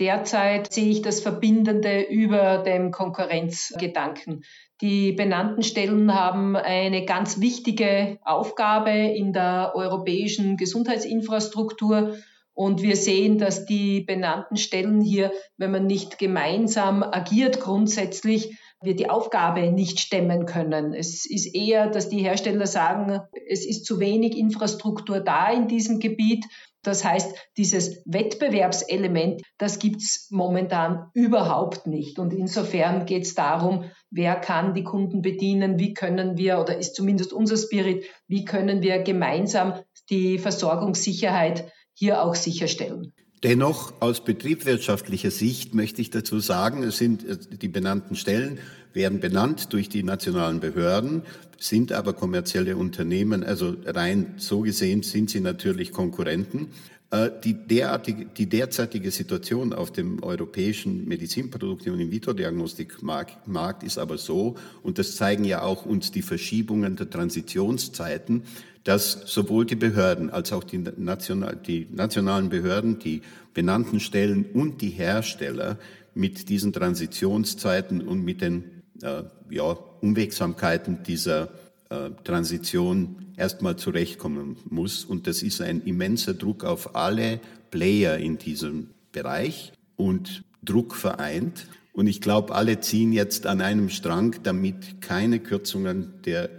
Derzeit 0.00 0.72
sehe 0.72 0.90
ich 0.90 1.02
das 1.02 1.20
Verbindende 1.20 2.02
über 2.02 2.58
dem 2.58 2.90
Konkurrenzgedanken. 2.90 4.44
Die 4.80 5.12
benannten 5.12 5.62
Stellen 5.62 6.12
haben 6.12 6.56
eine 6.56 7.04
ganz 7.04 7.40
wichtige 7.40 8.18
Aufgabe 8.24 8.90
in 8.90 9.32
der 9.32 9.72
europäischen 9.74 10.56
Gesundheitsinfrastruktur. 10.56 12.16
Und 12.54 12.82
wir 12.82 12.96
sehen, 12.96 13.38
dass 13.38 13.66
die 13.66 14.00
benannten 14.00 14.56
Stellen 14.56 15.00
hier, 15.00 15.32
wenn 15.56 15.70
man 15.70 15.86
nicht 15.86 16.18
gemeinsam 16.18 17.02
agiert, 17.02 17.60
grundsätzlich 17.60 18.58
wir 18.84 18.96
die 18.96 19.10
Aufgabe 19.10 19.70
nicht 19.72 20.00
stemmen 20.00 20.46
können. 20.46 20.94
Es 20.94 21.26
ist 21.26 21.54
eher, 21.54 21.88
dass 21.88 22.08
die 22.08 22.22
Hersteller 22.22 22.66
sagen, 22.66 23.20
es 23.48 23.66
ist 23.66 23.84
zu 23.84 24.00
wenig 24.00 24.36
Infrastruktur 24.36 25.20
da 25.20 25.50
in 25.50 25.68
diesem 25.68 26.00
Gebiet. 26.00 26.44
Das 26.82 27.04
heißt, 27.04 27.34
dieses 27.56 28.02
Wettbewerbselement, 28.04 29.42
das 29.56 29.78
gibt's 29.78 30.28
momentan 30.30 31.10
überhaupt 31.14 31.86
nicht. 31.86 32.18
Und 32.18 32.32
insofern 32.34 33.06
geht 33.06 33.24
es 33.24 33.34
darum, 33.34 33.90
wer 34.10 34.36
kann 34.36 34.74
die 34.74 34.84
Kunden 34.84 35.22
bedienen, 35.22 35.78
wie 35.78 35.94
können 35.94 36.36
wir, 36.36 36.60
oder 36.60 36.76
ist 36.76 36.94
zumindest 36.94 37.32
unser 37.32 37.56
Spirit, 37.56 38.04
wie 38.28 38.44
können 38.44 38.82
wir 38.82 38.98
gemeinsam 38.98 39.80
die 40.10 40.38
Versorgungssicherheit 40.38 41.72
hier 41.94 42.22
auch 42.22 42.34
sicherstellen. 42.34 43.14
Dennoch 43.44 43.92
aus 44.00 44.24
betriebswirtschaftlicher 44.24 45.30
Sicht 45.30 45.74
möchte 45.74 46.00
ich 46.00 46.08
dazu 46.08 46.40
sagen, 46.40 46.82
es 46.82 46.96
sind 46.96 47.28
äh, 47.28 47.36
die 47.60 47.68
benannten 47.68 48.16
Stellen 48.16 48.58
werden 48.94 49.20
benannt 49.20 49.72
durch 49.74 49.90
die 49.90 50.02
nationalen 50.02 50.60
Behörden, 50.60 51.22
sind 51.58 51.92
aber 51.92 52.14
kommerzielle 52.14 52.76
Unternehmen, 52.76 53.44
also 53.44 53.76
rein 53.84 54.34
so 54.38 54.60
gesehen 54.60 55.02
sind 55.02 55.28
sie 55.28 55.40
natürlich 55.40 55.92
Konkurrenten. 55.92 56.68
Äh, 57.10 57.30
die, 57.44 57.52
derartige, 57.52 58.24
die 58.24 58.48
derzeitige 58.48 59.10
Situation 59.10 59.74
auf 59.74 59.92
dem 59.92 60.22
europäischen 60.22 61.06
Medizinprodukte- 61.06 61.92
und 61.92 62.00
In-vitro-Diagnostikmarkt 62.00 63.82
ist 63.82 63.98
aber 63.98 64.16
so, 64.16 64.54
und 64.82 64.98
das 64.98 65.16
zeigen 65.16 65.44
ja 65.44 65.60
auch 65.60 65.84
uns 65.84 66.10
die 66.12 66.22
Verschiebungen 66.22 66.96
der 66.96 67.10
Transitionszeiten, 67.10 68.44
dass 68.84 69.22
sowohl 69.24 69.64
die 69.64 69.76
Behörden 69.76 70.30
als 70.30 70.52
auch 70.52 70.62
die, 70.62 70.78
national, 70.78 71.56
die 71.56 71.88
nationalen 71.90 72.50
Behörden, 72.50 72.98
die 72.98 73.22
benannten 73.54 73.98
Stellen 73.98 74.44
und 74.52 74.82
die 74.82 74.90
Hersteller 74.90 75.78
mit 76.14 76.48
diesen 76.48 76.72
Transitionszeiten 76.72 78.06
und 78.06 78.22
mit 78.22 78.42
den 78.42 78.64
äh, 79.02 79.22
ja, 79.50 79.76
Unwegsamkeiten 80.00 81.02
dieser 81.02 81.48
äh, 81.88 82.10
Transition 82.24 83.32
erstmal 83.36 83.76
zurechtkommen 83.76 84.56
muss. 84.68 85.04
Und 85.04 85.26
das 85.26 85.42
ist 85.42 85.60
ein 85.60 85.82
immenser 85.82 86.34
Druck 86.34 86.64
auf 86.64 86.94
alle 86.94 87.40
Player 87.70 88.18
in 88.18 88.38
diesem 88.38 88.90
Bereich 89.12 89.72
und 89.96 90.44
Druck 90.62 90.94
vereint. 90.94 91.66
Und 91.92 92.06
ich 92.06 92.20
glaube, 92.20 92.54
alle 92.54 92.80
ziehen 92.80 93.12
jetzt 93.12 93.46
an 93.46 93.60
einem 93.60 93.88
Strang, 93.88 94.36
damit 94.42 95.00
keine 95.00 95.40
Kürzungen 95.40 96.14
der 96.24 96.50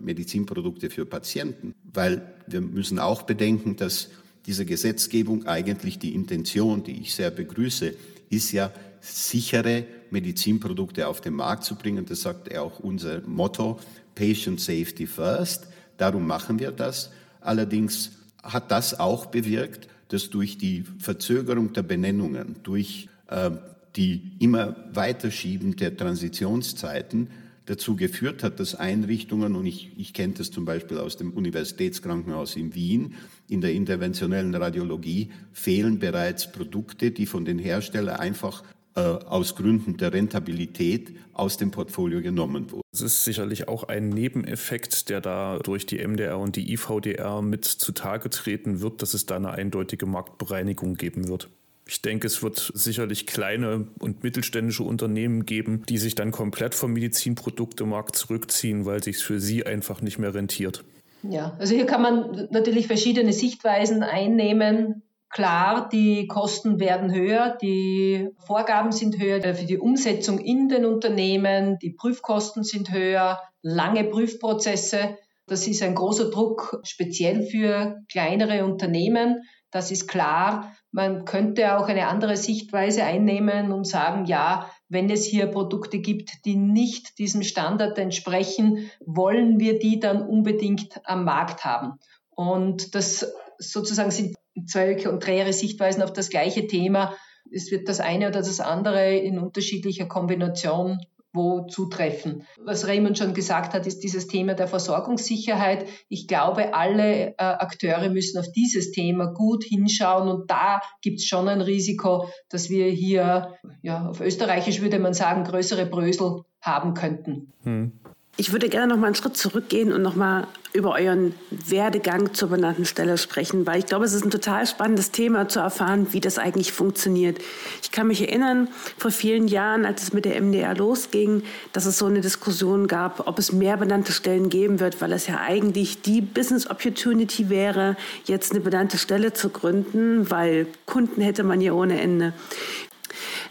Medizinprodukte 0.00 0.90
für 0.90 1.06
Patienten, 1.06 1.74
weil 1.92 2.22
wir 2.46 2.60
müssen 2.60 2.98
auch 2.98 3.22
bedenken, 3.22 3.76
dass 3.76 4.10
diese 4.46 4.66
Gesetzgebung 4.66 5.46
eigentlich 5.46 5.98
die 5.98 6.14
Intention, 6.14 6.84
die 6.84 7.00
ich 7.00 7.14
sehr 7.14 7.30
begrüße, 7.30 7.94
ist 8.30 8.52
ja 8.52 8.70
sichere 9.00 9.84
Medizinprodukte 10.10 11.08
auf 11.08 11.20
den 11.20 11.34
Markt 11.34 11.64
zu 11.64 11.76
bringen. 11.76 12.04
Das 12.06 12.22
sagt 12.22 12.52
ja 12.52 12.62
auch 12.62 12.80
unser 12.80 13.20
Motto, 13.22 13.78
Patient 14.14 14.60
Safety 14.60 15.06
First. 15.06 15.66
Darum 15.96 16.26
machen 16.26 16.58
wir 16.58 16.72
das. 16.72 17.10
Allerdings 17.40 18.12
hat 18.42 18.70
das 18.70 18.98
auch 18.98 19.26
bewirkt, 19.26 19.88
dass 20.08 20.30
durch 20.30 20.58
die 20.58 20.84
Verzögerung 20.98 21.72
der 21.72 21.82
Benennungen, 21.82 22.56
durch 22.62 23.08
äh, 23.28 23.50
die 23.96 24.32
immer 24.40 24.76
weiterschieben 24.92 25.76
der 25.76 25.96
Transitionszeiten 25.96 27.28
dazu 27.66 27.96
geführt 27.96 28.42
hat, 28.42 28.60
dass 28.60 28.74
Einrichtungen, 28.74 29.56
und 29.56 29.66
ich, 29.66 29.92
ich 29.96 30.12
kenne 30.12 30.34
das 30.34 30.50
zum 30.50 30.64
Beispiel 30.64 30.98
aus 30.98 31.16
dem 31.16 31.32
Universitätskrankenhaus 31.32 32.56
in 32.56 32.74
Wien, 32.74 33.14
in 33.48 33.60
der 33.60 33.72
interventionellen 33.72 34.54
Radiologie 34.54 35.30
fehlen 35.52 35.98
bereits 35.98 36.52
Produkte, 36.52 37.10
die 37.10 37.26
von 37.26 37.44
den 37.44 37.58
Herstellern 37.58 38.16
einfach 38.16 38.62
äh, 38.96 39.00
aus 39.00 39.56
Gründen 39.56 39.96
der 39.96 40.12
Rentabilität 40.12 41.16
aus 41.32 41.56
dem 41.56 41.70
Portfolio 41.70 42.22
genommen 42.22 42.70
wurden. 42.70 42.82
Es 42.92 43.00
ist 43.00 43.24
sicherlich 43.24 43.66
auch 43.66 43.84
ein 43.84 44.08
Nebeneffekt, 44.08 45.08
der 45.08 45.20
da 45.20 45.58
durch 45.58 45.84
die 45.84 45.98
MDR 45.98 46.38
und 46.38 46.54
die 46.54 46.72
IVDR 46.72 47.42
mit 47.42 47.64
zutage 47.64 48.30
treten 48.30 48.80
wird, 48.80 49.02
dass 49.02 49.14
es 49.14 49.26
da 49.26 49.34
eine 49.36 49.50
eindeutige 49.50 50.06
Marktbereinigung 50.06 50.94
geben 50.94 51.26
wird. 51.26 51.48
Ich 51.86 52.00
denke, 52.00 52.26
es 52.26 52.42
wird 52.42 52.72
sicherlich 52.74 53.26
kleine 53.26 53.88
und 53.98 54.22
mittelständische 54.22 54.84
Unternehmen 54.84 55.44
geben, 55.44 55.82
die 55.88 55.98
sich 55.98 56.14
dann 56.14 56.30
komplett 56.30 56.74
vom 56.74 56.92
Medizinproduktemarkt 56.94 58.16
zurückziehen, 58.16 58.86
weil 58.86 59.02
sich 59.02 59.18
für 59.18 59.38
sie 59.38 59.66
einfach 59.66 60.00
nicht 60.00 60.18
mehr 60.18 60.32
rentiert. 60.32 60.84
Ja, 61.22 61.56
also 61.58 61.74
hier 61.74 61.86
kann 61.86 62.02
man 62.02 62.48
natürlich 62.50 62.86
verschiedene 62.86 63.32
Sichtweisen 63.32 64.02
einnehmen. 64.02 65.02
Klar, 65.30 65.88
die 65.90 66.28
Kosten 66.28 66.78
werden 66.78 67.12
höher, 67.12 67.58
die 67.60 68.28
Vorgaben 68.46 68.92
sind 68.92 69.18
höher 69.18 69.54
für 69.54 69.66
die 69.66 69.78
Umsetzung 69.78 70.38
in 70.38 70.68
den 70.68 70.84
Unternehmen, 70.84 71.78
die 71.80 71.90
Prüfkosten 71.90 72.62
sind 72.62 72.92
höher, 72.92 73.40
lange 73.60 74.04
Prüfprozesse. 74.04 75.18
Das 75.46 75.66
ist 75.66 75.82
ein 75.82 75.96
großer 75.96 76.30
Druck, 76.30 76.80
speziell 76.84 77.42
für 77.42 78.00
kleinere 78.08 78.64
Unternehmen. 78.64 79.42
Das 79.74 79.90
ist 79.90 80.06
klar. 80.06 80.72
Man 80.92 81.24
könnte 81.24 81.76
auch 81.76 81.88
eine 81.88 82.06
andere 82.06 82.36
Sichtweise 82.36 83.02
einnehmen 83.02 83.72
und 83.72 83.88
sagen, 83.88 84.24
ja, 84.24 84.70
wenn 84.88 85.10
es 85.10 85.24
hier 85.24 85.48
Produkte 85.48 85.98
gibt, 85.98 86.44
die 86.44 86.54
nicht 86.54 87.18
diesem 87.18 87.42
Standard 87.42 87.98
entsprechen, 87.98 88.88
wollen 89.04 89.58
wir 89.58 89.80
die 89.80 89.98
dann 89.98 90.22
unbedingt 90.22 91.00
am 91.02 91.24
Markt 91.24 91.64
haben. 91.64 91.98
Und 92.30 92.94
das 92.94 93.34
sozusagen 93.58 94.12
sind 94.12 94.36
zwei 94.64 94.94
konträre 94.94 95.52
Sichtweisen 95.52 96.04
auf 96.04 96.12
das 96.12 96.30
gleiche 96.30 96.68
Thema. 96.68 97.12
Es 97.50 97.72
wird 97.72 97.88
das 97.88 97.98
eine 97.98 98.28
oder 98.28 98.42
das 98.42 98.60
andere 98.60 99.12
in 99.12 99.40
unterschiedlicher 99.40 100.06
Kombination 100.06 101.00
wo 101.34 101.66
zutreffen. 101.66 102.46
Was 102.64 102.86
Raymond 102.86 103.18
schon 103.18 103.34
gesagt 103.34 103.74
hat, 103.74 103.86
ist 103.86 104.04
dieses 104.04 104.28
Thema 104.28 104.54
der 104.54 104.68
Versorgungssicherheit. 104.68 105.86
Ich 106.08 106.28
glaube, 106.28 106.74
alle 106.74 107.30
äh, 107.30 107.34
Akteure 107.38 108.08
müssen 108.08 108.38
auf 108.38 108.50
dieses 108.52 108.92
Thema 108.92 109.26
gut 109.26 109.64
hinschauen 109.64 110.28
und 110.28 110.50
da 110.50 110.80
gibt 111.02 111.18
es 111.18 111.26
schon 111.26 111.48
ein 111.48 111.60
Risiko, 111.60 112.28
dass 112.48 112.70
wir 112.70 112.86
hier, 112.86 113.54
ja, 113.82 114.08
auf 114.08 114.20
Österreichisch 114.20 114.80
würde 114.80 115.00
man 115.00 115.12
sagen, 115.12 115.44
größere 115.44 115.86
Brösel 115.86 116.42
haben 116.62 116.94
könnten. 116.94 117.52
Hm. 117.64 118.00
Ich 118.36 118.50
würde 118.50 118.68
gerne 118.68 118.88
noch 118.88 118.96
mal 119.00 119.06
einen 119.06 119.14
Schritt 119.14 119.36
zurückgehen 119.36 119.92
und 119.92 120.02
noch 120.02 120.16
mal 120.16 120.48
über 120.72 120.94
euren 120.94 121.36
Werdegang 121.52 122.34
zur 122.34 122.48
benannten 122.48 122.84
Stelle 122.84 123.16
sprechen, 123.16 123.64
weil 123.64 123.78
ich 123.78 123.86
glaube, 123.86 124.04
es 124.04 124.12
ist 124.12 124.24
ein 124.24 124.32
total 124.32 124.66
spannendes 124.66 125.12
Thema 125.12 125.46
zu 125.46 125.60
erfahren, 125.60 126.08
wie 126.10 126.20
das 126.20 126.38
eigentlich 126.38 126.72
funktioniert. 126.72 127.38
Ich 127.80 127.92
kann 127.92 128.08
mich 128.08 128.22
erinnern, 128.22 128.66
vor 128.98 129.12
vielen 129.12 129.46
Jahren, 129.46 129.84
als 129.84 130.02
es 130.02 130.12
mit 130.12 130.24
der 130.24 130.40
MDR 130.40 130.74
losging, 130.74 131.44
dass 131.72 131.86
es 131.86 131.96
so 131.96 132.06
eine 132.06 132.22
Diskussion 132.22 132.88
gab, 132.88 133.28
ob 133.28 133.38
es 133.38 133.52
mehr 133.52 133.76
benannte 133.76 134.10
Stellen 134.10 134.48
geben 134.48 134.80
wird, 134.80 135.00
weil 135.00 135.12
es 135.12 135.28
ja 135.28 135.38
eigentlich 135.38 136.02
die 136.02 136.20
Business 136.20 136.68
Opportunity 136.68 137.50
wäre, 137.50 137.96
jetzt 138.24 138.50
eine 138.50 138.60
benannte 138.60 138.98
Stelle 138.98 139.32
zu 139.32 139.50
gründen, 139.50 140.28
weil 140.28 140.66
Kunden 140.86 141.20
hätte 141.20 141.44
man 141.44 141.60
ja 141.60 141.72
ohne 141.72 142.00
Ende. 142.00 142.32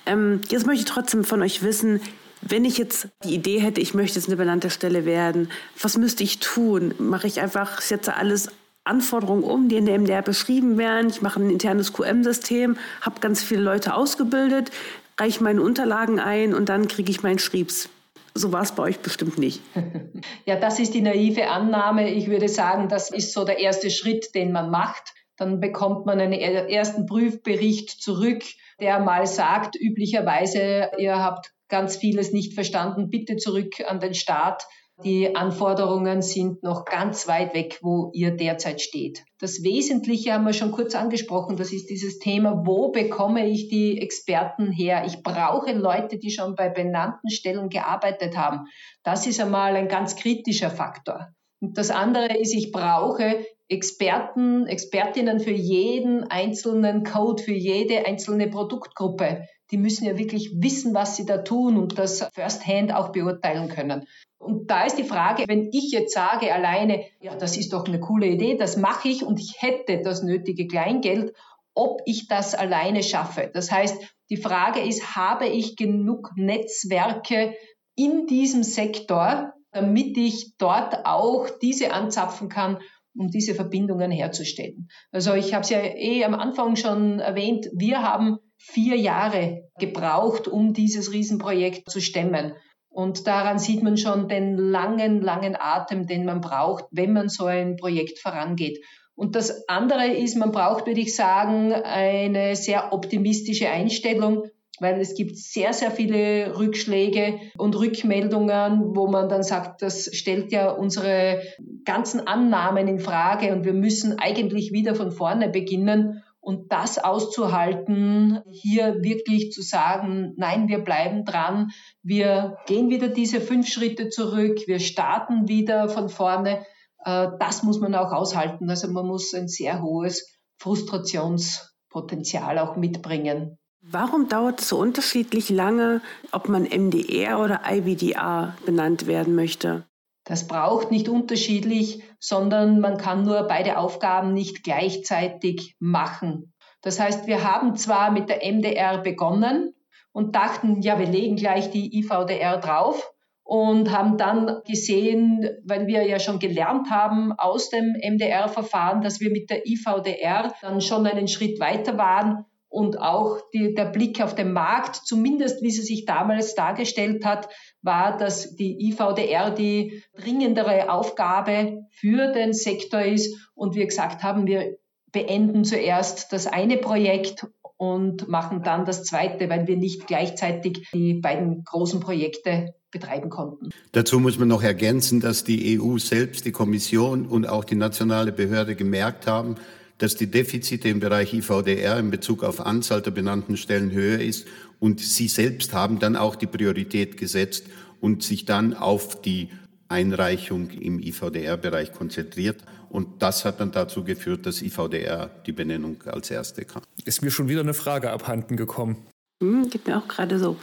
Ähm, 0.06 0.42
jetzt 0.50 0.66
möchte 0.66 0.84
ich 0.84 0.92
trotzdem 0.92 1.24
von 1.24 1.42
euch 1.42 1.63
wissen, 1.63 2.02
wenn 2.47 2.65
ich 2.65 2.77
jetzt 2.77 3.07
die 3.23 3.35
Idee 3.35 3.59
hätte, 3.59 3.81
ich 3.81 3.93
möchte 3.93 4.19
jetzt 4.19 4.27
eine 4.27 4.38
benannte 4.38 4.69
Stelle 4.69 5.05
werden, 5.05 5.50
was 5.81 5.97
müsste 5.97 6.23
ich 6.23 6.39
tun? 6.39 6.93
Mache 7.00 7.27
ich 7.27 7.41
einfach, 7.41 7.81
setze 7.81 8.15
alles 8.15 8.50
Anforderungen 8.83 9.43
um, 9.43 9.69
die 9.69 9.77
in 9.77 9.85
der 9.85 9.97
MDR 9.97 10.21
beschrieben 10.21 10.77
werden. 10.77 11.09
Ich 11.09 11.21
mache 11.21 11.39
ein 11.39 11.50
internes 11.50 11.93
QM-System, 11.93 12.77
habe 13.01 13.19
ganz 13.21 13.41
viele 13.43 13.62
Leute 13.62 13.95
ausgebildet, 13.95 14.71
reiche 15.19 15.43
meine 15.43 15.62
Unterlagen 15.62 16.19
ein 16.19 16.53
und 16.53 16.69
dann 16.69 16.88
kriege 16.88 17.12
ich 17.12 17.23
meinen 17.23 17.39
Schriebs. 17.39 17.89
So 18.35 18.51
war 18.51 18.63
es 18.63 18.71
bei 18.71 18.83
euch 18.83 19.00
bestimmt 19.00 19.38
nicht. 19.38 19.62
Ja, 20.45 20.57
das 20.57 20.79
ist 20.79 20.93
die 20.93 21.01
naive 21.01 21.50
Annahme. 21.50 22.09
Ich 22.09 22.29
würde 22.29 22.50
sagen, 22.50 22.89
das 22.89 23.12
ist 23.12 23.33
so 23.33 23.45
der 23.45 23.59
erste 23.59 23.89
Schritt, 23.89 24.35
den 24.35 24.51
man 24.51 24.69
macht. 24.69 25.13
Dann 25.38 25.59
bekommt 25.59 26.05
man 26.05 26.19
einen 26.19 26.33
ersten 26.33 27.05
Prüfbericht 27.05 27.89
zurück, 27.89 28.43
der 28.79 29.00
mal 29.00 29.25
sagt, 29.25 29.75
üblicherweise, 29.79 30.91
ihr 30.97 31.17
habt 31.17 31.53
ganz 31.74 31.98
vieles 31.98 32.32
nicht 32.32 32.53
verstanden. 32.53 33.10
Bitte 33.10 33.36
zurück 33.36 33.84
an 33.88 34.00
den 34.00 34.13
Staat. 34.13 34.68
Die 35.03 35.36
Anforderungen 35.36 36.22
sind 36.22 36.62
noch 36.62 36.86
ganz 36.86 37.27
weit 37.27 37.56
weg, 37.56 37.80
wo 37.82 38.12
ihr 38.13 38.30
derzeit 38.30 38.80
steht. 38.80 39.24
Das 39.39 39.63
Wesentliche 39.63 40.34
haben 40.34 40.46
wir 40.46 40.53
schon 40.53 40.72
kurz 40.72 40.94
angesprochen. 40.94 41.58
Das 41.58 41.74
ist 41.74 41.89
dieses 41.89 42.20
Thema, 42.20 42.62
wo 42.63 42.92
bekomme 42.92 43.50
ich 43.50 43.70
die 43.70 44.00
Experten 44.00 44.72
her? 44.72 45.03
Ich 45.08 45.24
brauche 45.24 45.74
Leute, 45.74 46.20
die 46.20 46.30
schon 46.30 46.53
bei 46.53 46.70
benannten 46.70 47.32
Stellen 47.32 47.70
gearbeitet 47.70 48.38
haben. 48.38 48.68
Das 49.01 49.25
ist 49.25 49.42
einmal 49.42 49.75
ein 49.75 49.88
ganz 49.88 50.15
kritischer 50.15 50.70
Faktor. 50.70 51.30
Und 51.60 51.80
das 51.80 51.89
andere 51.89 52.38
ist, 52.38 52.53
ich 52.53 52.72
brauche 52.72 53.44
Experten, 53.74 54.68
Expertinnen 54.68 55.39
für 55.39 55.51
jeden 55.51 56.24
einzelnen 56.24 57.03
Code, 57.03 57.44
für 57.44 57.53
jede 57.53 58.06
einzelne 58.06 58.48
Produktgruppe 58.48 59.44
die 59.74 59.77
müssen 59.77 60.06
ja 60.06 60.20
wirklich 60.20 60.51
wissen, 60.62 60.94
was 60.94 61.15
sie 61.15 61.25
da 61.25 61.39
tun 61.39 61.77
und 61.77 61.98
das 61.98 62.30
firsthand 62.36 62.94
auch 62.94 63.12
beurteilen 63.12 63.70
können. 63.70 64.06
Und 64.38 64.70
da 64.70 64.86
ist 64.86 65.00
die 65.00 65.03
Frage, 65.03 65.46
wenn 65.48 65.70
ich 65.72 65.92
jetzt 65.92 66.13
sage 66.13 66.53
alleine, 66.53 67.06
ja, 67.20 67.34
das 67.36 67.58
ist 67.58 67.74
doch 67.74 67.88
eine 67.88 68.00
coole 68.00 68.27
Idee, 68.27 68.56
das 68.56 68.77
mache 68.77 69.08
ich 69.08 69.24
und 69.24 69.39
ich 69.39 69.56
hätte 69.58 70.01
das 70.03 70.22
nötige 70.22 70.68
Kleingeld, 70.68 71.34
ob 71.74 72.01
ich 72.06 72.27
das 72.27 72.53
alleine 72.53 73.01
schaffe. 73.01 73.50
Das 73.51 73.72
heißt, 73.72 73.98
die 74.30 74.38
Frage 74.38 74.80
ist, 74.80 75.15
habe 75.15 75.48
ich 75.48 75.75
genug 75.75 76.30
Netzwerke 76.36 77.56
in 77.96 78.27
diesem 78.27 78.62
Sektor, 78.62 79.53
damit 79.72 80.15
ich 80.18 80.56
dort 80.58 81.08
auch 81.08 81.50
diese 81.50 81.94
anzapfen 81.94 82.48
kann, 82.48 82.77
um 83.15 83.29
diese 83.29 83.55
Verbindungen 83.55 84.12
herzustellen. 84.12 84.88
Also 85.12 85.34
ich 85.34 85.53
habe 85.53 85.63
es 85.63 85.70
ja 85.70 85.79
eh 85.82 86.24
am 86.24 86.34
Anfang 86.34 86.75
schon 86.75 87.20
erwähnt, 87.20 87.67
wir 87.74 88.01
haben 88.01 88.38
vier 88.58 88.98
Jahre 88.98 89.70
gebraucht, 89.77 90.48
um 90.48 90.74
dieses 90.74 91.12
Riesenprojekt 91.12 91.89
zu 91.89 92.00
stemmen. 92.00 92.53
Und 92.89 93.25
daran 93.27 93.58
sieht 93.58 93.82
man 93.82 93.98
schon 93.98 94.27
den 94.27 94.55
langen, 94.55 95.22
langen 95.22 95.55
Atem, 95.60 96.05
den 96.05 96.25
man 96.25 96.41
braucht, 96.41 96.86
wenn 96.91 97.12
man 97.12 97.27
so 97.27 97.46
ein 97.46 97.75
Projekt 97.75 98.20
vorangeht. 98.20 98.79
Und 99.15 99.36
das 99.36 99.67
andere 99.67 100.08
ist, 100.08 100.36
man 100.36 100.51
braucht, 100.51 100.88
würde 100.88 101.01
ich 101.01 101.15
sagen, 101.15 101.72
eine 101.74 102.55
sehr 102.55 102.93
optimistische 102.93 103.70
Einstellung, 103.70 104.46
weil 104.84 105.00
es 105.00 105.16
gibt 105.16 105.38
sehr, 105.38 105.74
sehr 105.74 105.90
viele 105.90 106.60
Rückschläge 106.60 107.40
und 107.58 107.75
Rückmeldungen, 107.75 108.96
wo 108.96 109.08
man 109.08 109.30
dann 109.30 109.42
sagt, 109.42 109.82
das 109.82 110.12
stellt 110.13 110.52
ja 110.52 110.70
unsere 110.70 111.42
ganzen 111.86 112.28
Annahmen 112.28 112.88
in 112.88 113.00
Frage 113.00 113.52
und 113.54 113.66
wir 113.66 113.74
müssen 113.74 114.20
eigentlich 114.20 114.72
wieder 114.72 114.94
von 114.94 115.12
vorne 115.12 115.50
beginnen. 115.50 116.22
Und 116.40 116.72
das 116.74 117.02
auszuhalten, 117.02 118.42
hier 118.52 119.02
wirklich 119.02 119.54
zu 119.54 119.62
sagen, 119.62 120.34
nein, 120.36 120.68
wir 120.68 120.80
bleiben 120.80 121.24
dran, 121.24 121.72
wir 122.02 122.58
gehen 122.68 122.90
wieder 122.90 123.08
diese 123.08 123.40
fünf 123.40 123.70
Schritte 123.70 124.10
zurück, 124.10 124.60
wir 124.68 124.80
starten 124.80 125.48
wieder 125.48 125.88
von 125.88 126.10
vorne, 126.10 126.66
äh, 127.06 127.30
das 127.40 127.63
muss 127.63 127.80
man 127.80 127.96
auch 127.96 128.12
aushalten. 128.12 128.70
Also 128.70 128.92
man 128.92 129.08
muss 129.08 129.34
ein 129.34 129.48
sehr 129.48 129.82
hohes 129.82 130.38
Frustrationspotenzial 130.58 132.60
auch 132.60 132.76
mitbringen. 132.76 133.58
Warum 133.86 134.30
dauert 134.30 134.62
es 134.62 134.69
so 134.69 134.78
unterschiedlich 134.78 135.50
lange, 135.50 136.02
ob 136.32 136.48
man 136.48 136.63
MDR 136.63 137.38
oder 137.41 137.63
IBDR 137.69 138.56
benannt 138.65 139.08
werden 139.08 139.36
möchte? 139.36 139.86
Das 140.24 140.48
braucht 140.48 140.89
nicht 140.89 141.10
unterschiedlich, 141.10 142.02
sondern 142.17 142.80
man 142.80 142.96
kann 142.96 143.26
nur 143.26 143.43
beide 143.43 143.78
Aufgaben 143.78 144.34
nicht 144.34 144.63
gleichzeitig 144.63 145.76
machen. 145.80 146.54
Das 146.82 146.98
heißt, 146.98 147.28
wir 147.28 147.43
haben 147.43 147.76
zwar 147.76 148.10
mit 148.12 148.30
der 148.30 148.39
MDR 148.50 149.00
begonnen 149.00 149.74
und 150.13 150.34
dachten, 150.34 150.82
ja, 150.82 150.98
wir 150.98 151.08
legen 151.08 151.36
gleich 151.36 151.69
die 151.69 152.00
IVDR 152.00 152.60
drauf 152.60 153.12
und 153.43 153.91
haben 153.91 154.17
dann 154.17 154.62
gesehen, 154.65 155.46
weil 155.65 155.88
wir 155.88 156.08
ja 156.08 156.19
schon 156.19 156.39
gelernt 156.39 156.89
haben 156.89 157.34
aus 157.34 157.69
dem 157.69 157.98
MDR-Verfahren, 158.02 159.02
dass 159.02 159.19
wir 159.19 159.30
mit 159.30 159.50
der 159.50 159.67
IVDR 159.67 160.54
dann 160.62 160.80
schon 160.80 161.06
einen 161.06 161.28
Schritt 161.28 161.60
weiter 161.60 161.98
waren 161.98 162.46
und 162.73 162.99
auch 162.99 163.39
die, 163.53 163.75
der 163.75 163.86
Blick 163.86 164.19
auf 164.19 164.33
den 164.33 164.51
Markt, 164.51 164.95
zumindest 164.95 165.62
wie 165.62 165.69
sie 165.69 165.83
sich 165.83 166.05
damals 166.05 166.55
dargestellt 166.55 167.23
hat, 167.23 167.47
war, 167.83 168.17
dass 168.17 168.55
die 168.55 168.89
IVDR 168.89 169.51
die 169.51 170.01
dringendere 170.17 170.91
Aufgabe 170.91 171.86
für 171.91 172.33
den 172.33 172.53
Sektor 172.53 173.01
ist 173.01 173.51
und 173.53 173.75
wir 173.75 173.86
gesagt 173.86 174.23
haben, 174.23 174.47
wir 174.47 174.75
beenden 175.12 175.65
zuerst 175.65 176.33
das 176.33 176.47
eine 176.47 176.77
Projekt 176.77 177.45
und 177.77 178.27
machen 178.27 178.63
dann 178.63 178.86
das 178.86 179.03
zweite, 179.03 179.49
weil 179.49 179.67
wir 179.67 179.77
nicht 179.77 180.07
gleichzeitig 180.07 180.88
die 180.91 181.13
beiden 181.13 181.63
großen 181.65 181.99
Projekte 181.99 182.73
betreiben 182.89 183.29
konnten. 183.29 183.69
Dazu 183.91 184.19
muss 184.19 184.39
man 184.39 184.47
noch 184.47 184.63
ergänzen, 184.63 185.19
dass 185.19 185.43
die 185.43 185.79
EU 185.79 185.99
selbst, 185.99 186.45
die 186.45 186.51
Kommission 186.51 187.27
und 187.27 187.47
auch 187.47 187.65
die 187.65 187.75
nationale 187.75 188.31
Behörde 188.31 188.75
gemerkt 188.75 189.27
haben, 189.27 189.57
dass 189.97 190.15
die 190.15 190.27
Defizite 190.27 190.89
im 190.89 190.99
Bereich 190.99 191.34
IVDR 191.34 191.99
in 191.99 192.12
Bezug 192.12 192.43
auf 192.43 192.65
Anzahl 192.65 193.01
der 193.01 193.12
benannten 193.12 193.58
Stellen 193.58 193.91
höher 193.91 194.19
ist 194.19 194.47
und 194.79 194.99
Sie 194.99 195.27
selbst 195.27 195.73
haben 195.73 195.99
dann 195.99 196.15
auch 196.15 196.36
die 196.36 196.47
Priorität 196.47 197.17
gesetzt 197.17 197.67
und 198.01 198.21
sich 198.21 198.45
dann 198.45 198.73
auf 198.73 199.21
die 199.21 199.49
Einreichung 199.88 200.71
im 200.71 200.99
IVDR-Bereich 200.99 201.93
konzentriert. 201.93 202.63
Und 202.89 203.21
das 203.21 203.45
hat 203.45 203.60
dann 203.60 203.71
dazu 203.71 204.03
geführt, 204.03 204.45
dass 204.45 204.62
IVDR 204.62 205.29
die 205.45 205.51
Benennung 205.51 206.03
als 206.06 206.29
erste 206.29 206.65
kam. 206.65 206.82
Ist 207.06 207.21
mir 207.21 207.32
schon 207.32 207.47
wieder 207.47 207.62
eine 207.62 207.73
Frage 207.73 208.12
abhanden 208.12 208.58
gekommen. 208.58 208.97
Hm, 209.43 209.69
geht 209.69 209.86
mir 209.86 209.97
auch 209.97 210.08
gerade 210.08 210.39
so. 210.39 210.56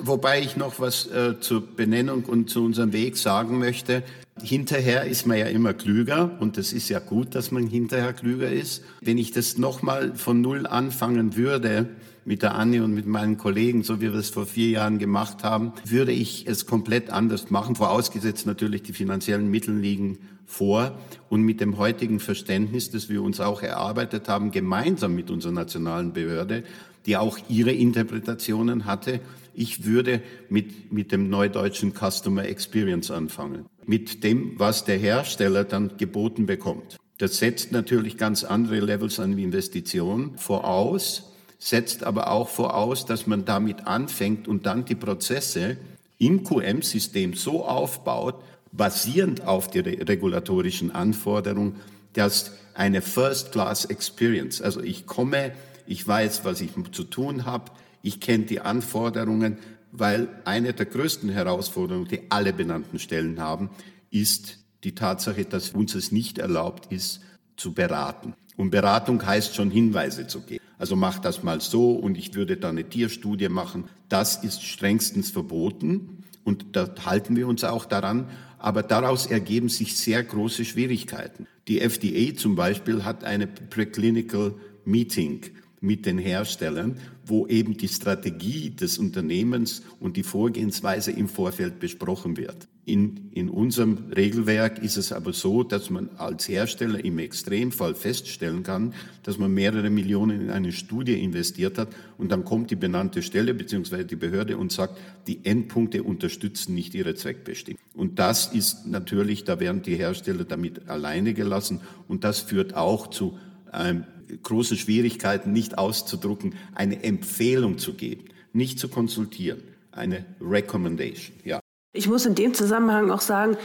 Wobei 0.00 0.42
ich 0.42 0.58
noch 0.58 0.78
was 0.78 1.06
äh, 1.06 1.40
zur 1.40 1.62
Benennung 1.66 2.24
und 2.24 2.50
zu 2.50 2.62
unserem 2.62 2.92
Weg 2.92 3.16
sagen 3.16 3.58
möchte. 3.58 4.02
Hinterher 4.42 5.04
ist 5.04 5.26
man 5.26 5.38
ja 5.38 5.46
immer 5.46 5.72
klüger 5.72 6.36
und 6.38 6.58
das 6.58 6.74
ist 6.74 6.90
ja 6.90 6.98
gut, 6.98 7.34
dass 7.34 7.52
man 7.52 7.66
hinterher 7.66 8.12
klüger 8.12 8.50
ist. 8.50 8.84
Wenn 9.00 9.16
ich 9.16 9.32
das 9.32 9.56
nochmal 9.56 10.14
von 10.14 10.42
Null 10.42 10.66
anfangen 10.66 11.36
würde, 11.36 11.88
mit 12.24 12.42
der 12.42 12.54
Anne 12.54 12.84
und 12.84 12.94
mit 12.94 13.06
meinen 13.06 13.38
Kollegen, 13.38 13.82
so 13.82 14.00
wie 14.00 14.12
wir 14.12 14.14
es 14.14 14.30
vor 14.30 14.46
vier 14.46 14.68
Jahren 14.68 14.98
gemacht 14.98 15.42
haben, 15.42 15.72
würde 15.84 16.12
ich 16.12 16.46
es 16.46 16.66
komplett 16.66 17.10
anders 17.10 17.50
machen, 17.50 17.76
vorausgesetzt 17.76 18.46
natürlich 18.46 18.82
die 18.82 18.92
finanziellen 18.92 19.50
Mittel 19.50 19.74
liegen 19.74 20.18
vor 20.46 20.98
und 21.30 21.42
mit 21.42 21.60
dem 21.60 21.78
heutigen 21.78 22.20
Verständnis, 22.20 22.90
das 22.90 23.08
wir 23.08 23.22
uns 23.22 23.40
auch 23.40 23.62
erarbeitet 23.62 24.28
haben, 24.28 24.50
gemeinsam 24.50 25.14
mit 25.14 25.30
unserer 25.30 25.52
nationalen 25.52 26.12
Behörde, 26.12 26.62
die 27.06 27.16
auch 27.16 27.38
ihre 27.48 27.72
Interpretationen 27.72 28.84
hatte, 28.84 29.20
ich 29.54 29.84
würde 29.84 30.22
mit, 30.48 30.92
mit 30.92 31.12
dem 31.12 31.28
neudeutschen 31.28 31.92
Customer 31.92 32.44
Experience 32.44 33.10
anfangen. 33.10 33.66
Mit 33.84 34.24
dem, 34.24 34.58
was 34.58 34.84
der 34.84 34.98
Hersteller 34.98 35.64
dann 35.64 35.96
geboten 35.98 36.46
bekommt. 36.46 36.96
Das 37.18 37.38
setzt 37.38 37.72
natürlich 37.72 38.16
ganz 38.16 38.44
andere 38.44 38.80
Levels 38.80 39.20
an 39.20 39.36
Investitionen 39.38 40.38
voraus, 40.38 41.30
setzt 41.58 42.02
aber 42.02 42.30
auch 42.30 42.48
voraus, 42.48 43.06
dass 43.06 43.26
man 43.26 43.44
damit 43.44 43.86
anfängt 43.86 44.48
und 44.48 44.66
dann 44.66 44.84
die 44.84 44.94
Prozesse 44.94 45.76
im 46.18 46.44
QM-System 46.44 47.34
so 47.34 47.64
aufbaut, 47.64 48.36
basierend 48.72 49.46
auf 49.46 49.68
die 49.68 49.80
regulatorischen 49.80 50.90
Anforderungen, 50.90 51.76
dass 52.14 52.52
eine 52.74 53.02
First-Class-Experience, 53.02 54.62
also 54.62 54.80
ich 54.80 55.06
komme, 55.06 55.52
ich 55.86 56.06
weiß, 56.06 56.44
was 56.44 56.60
ich 56.60 56.70
zu 56.92 57.04
tun 57.04 57.44
habe, 57.44 57.72
ich 58.02 58.20
kenne 58.20 58.44
die 58.44 58.60
Anforderungen, 58.60 59.58
weil 59.92 60.28
eine 60.44 60.72
der 60.72 60.86
größten 60.86 61.28
Herausforderungen, 61.28 62.08
die 62.08 62.30
alle 62.30 62.52
benannten 62.52 62.98
Stellen 62.98 63.40
haben, 63.40 63.70
ist 64.10 64.58
die 64.84 64.94
Tatsache, 64.94 65.44
dass 65.44 65.70
uns 65.70 65.94
es 65.94 66.10
nicht 66.10 66.38
erlaubt 66.38 66.92
ist, 66.92 67.20
zu 67.56 67.72
beraten. 67.72 68.34
Und 68.56 68.70
Beratung 68.70 69.24
heißt 69.24 69.54
schon 69.54 69.70
Hinweise 69.70 70.26
zu 70.26 70.40
geben. 70.40 70.64
Also 70.78 70.96
mach 70.96 71.18
das 71.20 71.42
mal 71.42 71.60
so 71.60 71.92
und 71.92 72.18
ich 72.18 72.34
würde 72.34 72.56
da 72.56 72.70
eine 72.70 72.88
Tierstudie 72.88 73.48
machen. 73.48 73.84
Das 74.08 74.42
ist 74.42 74.62
strengstens 74.62 75.30
verboten 75.30 76.24
und 76.44 76.74
da 76.74 76.92
halten 77.04 77.36
wir 77.36 77.46
uns 77.46 77.62
auch 77.62 77.84
daran. 77.84 78.28
Aber 78.58 78.82
daraus 78.82 79.26
ergeben 79.26 79.68
sich 79.68 79.96
sehr 79.96 80.22
große 80.22 80.64
Schwierigkeiten. 80.64 81.46
Die 81.68 81.80
FDA 81.80 82.36
zum 82.36 82.56
Beispiel 82.56 83.04
hat 83.04 83.24
eine 83.24 83.46
Preclinical 83.46 84.54
Meeting 84.84 85.42
mit 85.82 86.06
den 86.06 86.16
Herstellern, 86.16 86.96
wo 87.26 87.46
eben 87.48 87.76
die 87.76 87.88
Strategie 87.88 88.70
des 88.70 88.98
Unternehmens 88.98 89.82
und 90.00 90.16
die 90.16 90.22
Vorgehensweise 90.22 91.10
im 91.10 91.28
Vorfeld 91.28 91.80
besprochen 91.80 92.36
wird. 92.36 92.68
In, 92.84 93.30
in 93.32 93.48
unserem 93.48 94.10
Regelwerk 94.16 94.80
ist 94.82 94.96
es 94.96 95.12
aber 95.12 95.32
so, 95.32 95.62
dass 95.62 95.90
man 95.90 96.08
als 96.16 96.48
Hersteller 96.48 97.04
im 97.04 97.18
Extremfall 97.18 97.94
feststellen 97.94 98.62
kann, 98.62 98.94
dass 99.22 99.38
man 99.38 99.52
mehrere 99.52 99.90
Millionen 99.90 100.40
in 100.40 100.50
eine 100.50 100.72
Studie 100.72 101.22
investiert 101.22 101.78
hat 101.78 101.88
und 102.18 102.32
dann 102.32 102.44
kommt 102.44 102.70
die 102.72 102.76
benannte 102.76 103.22
Stelle 103.22 103.54
bzw. 103.54 104.04
die 104.04 104.16
Behörde 104.16 104.56
und 104.56 104.72
sagt, 104.72 104.98
die 105.28 105.44
Endpunkte 105.44 106.02
unterstützen 106.02 106.74
nicht 106.74 106.94
ihre 106.94 107.14
Zweckbestimmung. 107.14 107.80
Und 107.94 108.18
das 108.18 108.52
ist 108.52 108.86
natürlich, 108.86 109.44
da 109.44 109.60
werden 109.60 109.82
die 109.82 109.96
Hersteller 109.96 110.44
damit 110.44 110.88
alleine 110.88 111.34
gelassen 111.34 111.80
und 112.08 112.24
das 112.24 112.40
führt 112.40 112.74
auch 112.74 113.08
zu 113.08 113.38
ähm, 113.72 114.04
große 114.42 114.76
Schwierigkeiten, 114.76 115.52
nicht 115.52 115.78
auszudrucken, 115.78 116.54
eine 116.74 117.02
Empfehlung 117.02 117.78
zu 117.78 117.94
geben, 117.94 118.24
nicht 118.52 118.78
zu 118.78 118.88
konsultieren, 118.88 119.62
eine 119.90 120.24
Recommendation. 120.40 121.36
Ja. 121.44 121.60
Ich 121.92 122.08
muss 122.08 122.24
in 122.24 122.34
dem 122.34 122.54
Zusammenhang 122.54 123.10
auch 123.10 123.20
sagen, 123.20 123.56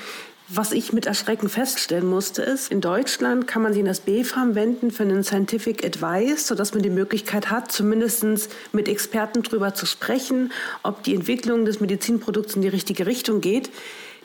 was 0.49 0.71
ich 0.71 0.93
mit 0.93 1.05
Erschrecken 1.05 1.49
feststellen 1.49 2.07
musste, 2.07 2.41
ist, 2.41 2.71
in 2.71 2.79
Deutschland 2.79 3.47
kann 3.47 3.61
man 3.61 3.73
sich 3.73 3.81
in 3.81 3.85
das 3.85 3.99
BfArM 3.99 4.55
wenden 4.55 4.91
für 4.91 5.03
einen 5.03 5.25
Scientific 5.25 5.85
Advice, 5.85 6.47
sodass 6.47 6.73
man 6.73 6.81
die 6.81 6.89
Möglichkeit 6.89 7.51
hat, 7.51 7.69
zumindest 7.69 8.23
mit 8.71 8.87
Experten 8.87 9.43
darüber 9.43 9.73
zu 9.73 9.85
sprechen, 9.85 10.53
ob 10.83 11.03
die 11.03 11.15
Entwicklung 11.15 11.65
des 11.65 11.81
Medizinprodukts 11.81 12.55
in 12.55 12.61
die 12.61 12.69
richtige 12.69 13.05
Richtung 13.05 13.41
geht. 13.41 13.69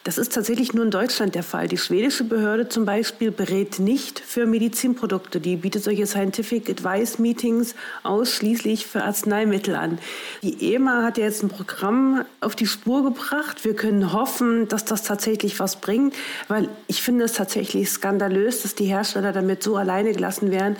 Das 0.04 0.18
ist 0.18 0.32
tatsächlich 0.32 0.72
nur 0.72 0.84
in 0.84 0.90
Deutschland 0.90 1.36
der 1.36 1.44
Fall. 1.44 1.68
Die 1.68 1.78
schwedische 1.78 2.24
Behörde 2.24 2.68
zum 2.68 2.84
Beispiel 2.84 3.30
berät 3.30 3.78
nicht 3.78 4.18
für 4.18 4.46
Medizinprodukte. 4.46 5.38
Die 5.38 5.54
bietet 5.54 5.84
solche 5.84 6.08
Scientific 6.08 6.68
Advice 6.68 7.20
Meetings 7.20 7.76
ausschließlich 8.02 8.84
für 8.84 9.04
Arzneimittel 9.04 9.76
an. 9.76 10.00
Die 10.42 10.74
EMA 10.74 11.04
hat 11.04 11.18
ja 11.18 11.24
jetzt 11.24 11.44
ein 11.44 11.50
Programm 11.50 12.24
auf 12.40 12.56
die 12.56 12.66
Spur 12.66 13.04
gebracht. 13.04 13.64
Wir 13.64 13.76
können 13.76 14.12
hoffen, 14.12 14.66
dass 14.66 14.84
das 14.84 15.04
tatsächlich 15.04 15.60
was 15.60 15.76
bringt, 15.76 16.16
weil 16.48 16.68
ich 16.88 17.00
finde 17.00 17.24
es 17.26 17.34
tatsächlich 17.34 17.88
skandalös, 17.88 18.62
dass 18.62 18.74
die 18.74 18.86
Hersteller 18.86 19.30
damit 19.30 19.62
so 19.62 19.76
alleine 19.76 20.10
gelassen 20.10 20.50
werden. 20.50 20.74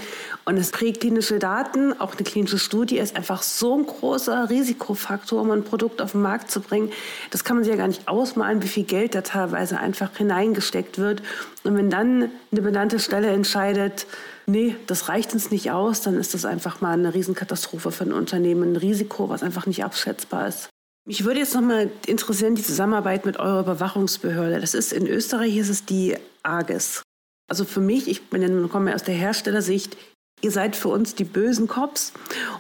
Und 0.45 0.59
das 0.59 0.73
präklinische 0.73 1.39
Daten, 1.39 1.93
auch 2.01 2.15
eine 2.17 2.25
klinische 2.25 2.59
Studie, 2.59 2.99
ist 2.99 3.15
einfach 3.15 3.43
so 3.43 3.79
ein 3.79 3.87
großer 3.87 4.51
Risikofaktor, 4.51 5.41
um 5.41 5.53
ein 5.53 5.63
Produkt 5.63 6.03
auf 6.03 6.11
den 6.13 6.23
Markt 6.23 6.51
zu 6.51 6.61
bringen. 6.61 6.91
Das 7.31 7.45
kann 7.45 7.57
man 7.57 7.63
sich 7.63 7.71
ja 7.71 7.79
gar 7.79 7.87
nicht 7.87 8.09
ausmalen, 8.09 8.61
wie 8.65 8.67
viel 8.67 8.83
Geld 8.83 9.12
da 9.15 9.23
teilweise 9.23 9.79
einfach 9.79 10.17
hineingesteckt 10.17 10.99
wird. 10.99 11.23
Und 11.65 11.77
wenn 11.77 11.91
dann 11.91 12.31
eine 12.51 12.63
benannte 12.63 12.99
Stelle 12.99 13.29
entscheidet, 13.29 14.07
nee, 14.47 14.77
das 14.87 15.09
reicht 15.09 15.33
uns 15.33 15.51
nicht 15.51 15.71
aus, 15.71 16.03
dann 16.03 16.17
ist 16.17 16.35
das 16.35 16.45
einfach 16.45 16.81
mal 16.81 16.93
eine 16.93 17.15
Riesenkatastrophe 17.15 17.91
für 17.91 18.05
ein 18.05 18.13
Unternehmen, 18.13 18.73
ein 18.73 18.77
Risiko, 18.77 19.29
was 19.29 19.43
einfach 19.43 19.67
nicht 19.67 19.85
abschätzbar 19.85 20.49
ist. 20.49 20.69
Mich 21.05 21.25
würde 21.25 21.41
jetzt 21.41 21.55
noch 21.55 21.63
mal 21.63 21.91
interessieren, 22.07 22.55
die 22.55 22.63
Zusammenarbeit 22.63 23.27
mit 23.27 23.39
eurer 23.39 23.61
Überwachungsbehörde. 23.61 24.61
Das 24.61 24.75
ist 24.75 24.93
in 24.93 25.07
Österreich 25.07 25.57
ist 25.57 25.69
es 25.69 25.85
die 25.85 26.17
AGES. 26.45 27.03
Also 27.49 27.65
für 27.65 27.81
mich, 27.81 28.09
ich 28.09 28.29
bin 28.29 28.69
komme 28.69 28.95
aus 28.95 29.03
der 29.03 29.15
Herstellersicht, 29.15 29.97
ihr 30.43 30.51
seid 30.51 30.77
für 30.77 30.89
uns 30.89 31.15
die 31.15 31.25
bösen 31.25 31.69
Cops. 31.69 32.13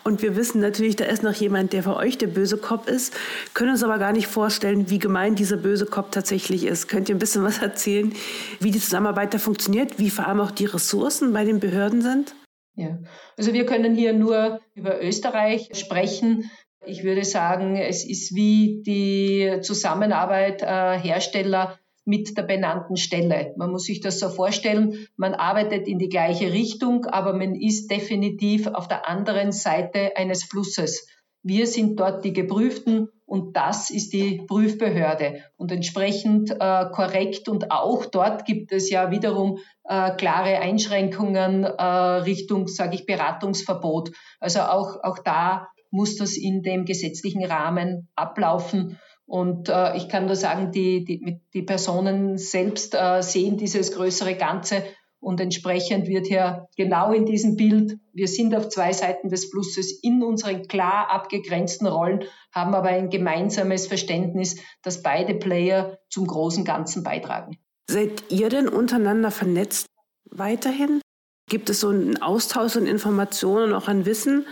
Und 0.05 0.23
wir 0.23 0.37
wissen 0.37 0.61
natürlich, 0.61 0.97
da 0.97 1.05
ist 1.05 1.23
noch 1.23 1.35
jemand, 1.35 1.73
der 1.73 1.83
für 1.83 1.97
euch 1.97 2.16
der 2.16 2.29
böse 2.29 2.57
Cop 2.57 2.88
ist, 2.88 3.14
können 3.55 3.73
uns 3.73 3.83
aber 3.83 3.99
gar 3.99 4.12
nicht 4.12 4.29
vorstellen, 4.29 4.88
wie 4.88 4.99
gemein 4.99 5.35
dieser 5.35 5.57
böse 5.57 5.85
Cop 5.85 6.12
tatsächlich 6.12 6.64
ist. 6.64 6.88
Könnt 6.88 7.09
ihr 7.09 7.14
ein 7.16 7.18
bisschen 7.18 7.45
was 7.45 7.59
erzählen, 7.59 8.14
wie 8.61 8.71
die 8.71 8.81
Zusammenarbeit 8.81 9.35
da 9.35 9.38
funktioniert, 9.38 9.99
wie 9.99 10.11
vor 10.11 10.27
allem 10.27 10.40
auch 10.40 10.53
die 10.53 10.66
Ressourcen 10.66 11.33
bei 11.33 11.45
den 11.45 11.61
Behörden 11.61 12.01
sind? 12.01 12.35
Ja, 12.75 12.99
also 13.37 13.53
wir 13.53 13.66
können 13.66 13.95
hier 13.95 14.14
nur 14.14 14.61
über 14.75 15.03
Österreich 15.03 15.68
sprechen. 15.75 16.51
Ich 16.87 17.05
würde 17.05 17.25
sagen, 17.25 17.77
es 17.77 18.05
ist 18.05 18.35
wie 18.35 18.83
die 18.85 19.61
Zusammenarbeit 19.61 20.62
äh, 20.62 20.99
Hersteller 20.99 21.79
mit 22.05 22.37
der 22.37 22.43
benannten 22.43 22.97
Stelle. 22.97 23.55
Man 23.57 23.71
muss 23.71 23.85
sich 23.85 24.01
das 24.01 24.19
so 24.19 24.29
vorstellen, 24.29 25.07
man 25.17 25.35
arbeitet 25.35 25.87
in 25.87 25.99
die 25.99 26.09
gleiche 26.09 26.53
Richtung, 26.53 27.07
aber 27.07 27.33
man 27.33 27.55
ist 27.55 27.91
definitiv 27.91 28.67
auf 28.67 28.88
der 28.88 29.09
anderen 29.09 29.53
Seite 29.53 30.17
eines 30.17 30.45
Flusses. 30.45 31.07
Wir 31.45 31.67
sind 31.67 31.99
dort 31.99 32.25
die 32.25 32.33
Geprüften 32.33 33.09
und 33.27 33.57
das 33.57 33.91
ist 33.91 34.12
die 34.12 34.43
Prüfbehörde 34.47 35.43
und 35.57 35.73
entsprechend 35.73 36.51
äh, 36.51 36.87
korrekt 36.93 37.49
und 37.49 37.73
auch 37.73 38.07
dort 38.07 38.45
gibt 38.45 38.71
es 38.73 38.91
ja 38.91 39.11
wiederum 39.11 39.59
äh, 39.85 40.15
klare 40.15 40.61
Einschränkungen 40.61 41.65
äh, 41.65 41.83
Richtung, 41.83 42.69
sage 42.69 42.95
ich, 42.95 43.07
Beratungsverbot. 43.07 44.12
Also 44.38 44.61
auch, 44.61 45.03
auch 45.03 45.19
da 45.19 45.69
muss 45.91 46.17
das 46.17 46.37
in 46.37 46.62
dem 46.62 46.85
gesetzlichen 46.85 47.45
Rahmen 47.45 48.09
ablaufen. 48.15 49.01
Und 49.33 49.71
äh, 49.71 49.97
ich 49.97 50.11
kann 50.11 50.27
nur 50.27 50.37
sagen, 50.37 50.73
die, 50.73 51.07
die, 51.07 51.40
die 51.55 51.62
Personen 51.62 52.37
selbst 52.37 52.95
äh, 52.95 53.23
sehen 53.23 53.57
dieses 53.57 53.92
größere 53.92 54.35
Ganze 54.35 54.85
und 55.21 55.40
entsprechend 55.40 56.07
wird 56.07 56.27
hier 56.27 56.68
genau 56.77 57.14
in 57.14 57.25
diesem 57.25 57.57
Bild, 57.57 57.99
wir 58.12 58.29
sind 58.29 58.55
auf 58.55 58.68
zwei 58.68 58.92
Seiten 58.92 59.31
des 59.31 59.47
Flusses 59.47 59.90
in 60.03 60.23
unseren 60.23 60.68
klar 60.68 61.11
abgegrenzten 61.11 61.87
Rollen, 61.87 62.25
haben 62.55 62.75
aber 62.75 62.90
ein 62.90 63.09
gemeinsames 63.09 63.87
Verständnis, 63.87 64.57
dass 64.83 65.03
beide 65.03 65.33
Player 65.33 65.99
zum 66.11 66.27
großen 66.27 66.66
Ganzen 66.66 67.03
beitragen. 67.03 67.57
Seid 67.88 68.25
ihr 68.29 68.51
denn 68.51 68.68
untereinander 68.68 69.31
vernetzt 69.31 69.87
weiterhin? 70.31 71.01
Gibt 71.49 71.71
es 71.71 71.81
so 71.81 71.88
einen 71.88 72.21
Austausch 72.21 72.77
an 72.77 72.87
Informationen, 72.87 73.73
auch 73.73 73.88
an 73.88 74.05
Wissen? 74.05 74.45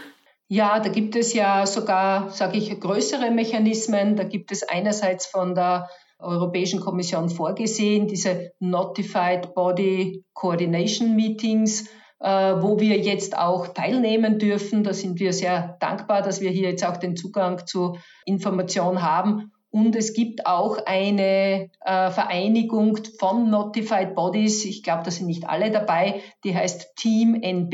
Ja, 0.52 0.80
da 0.80 0.88
gibt 0.88 1.14
es 1.14 1.32
ja 1.32 1.64
sogar, 1.64 2.30
sage 2.30 2.58
ich, 2.58 2.80
größere 2.80 3.30
Mechanismen. 3.30 4.16
Da 4.16 4.24
gibt 4.24 4.50
es 4.50 4.64
einerseits 4.64 5.26
von 5.26 5.54
der 5.54 5.88
Europäischen 6.18 6.80
Kommission 6.80 7.30
vorgesehen, 7.30 8.08
diese 8.08 8.50
Notified 8.58 9.54
Body 9.54 10.24
Coordination 10.32 11.14
Meetings, 11.14 11.88
äh, 12.18 12.28
wo 12.28 12.80
wir 12.80 12.98
jetzt 12.98 13.38
auch 13.38 13.68
teilnehmen 13.68 14.40
dürfen. 14.40 14.82
Da 14.82 14.92
sind 14.92 15.20
wir 15.20 15.32
sehr 15.32 15.76
dankbar, 15.78 16.20
dass 16.22 16.40
wir 16.40 16.50
hier 16.50 16.70
jetzt 16.70 16.84
auch 16.84 16.96
den 16.96 17.14
Zugang 17.14 17.64
zu 17.64 17.96
Informationen 18.24 19.02
haben. 19.02 19.52
Und 19.72 19.94
es 19.94 20.14
gibt 20.14 20.46
auch 20.46 20.78
eine 20.84 21.70
äh, 21.84 22.10
Vereinigung 22.10 22.98
von 23.20 23.50
Notified 23.50 24.16
Bodies, 24.16 24.64
ich 24.64 24.82
glaube, 24.82 25.04
da 25.04 25.12
sind 25.12 25.28
nicht 25.28 25.48
alle 25.48 25.70
dabei, 25.70 26.22
die 26.42 26.56
heißt 26.56 26.96
Team 26.96 27.40
NB. 27.40 27.70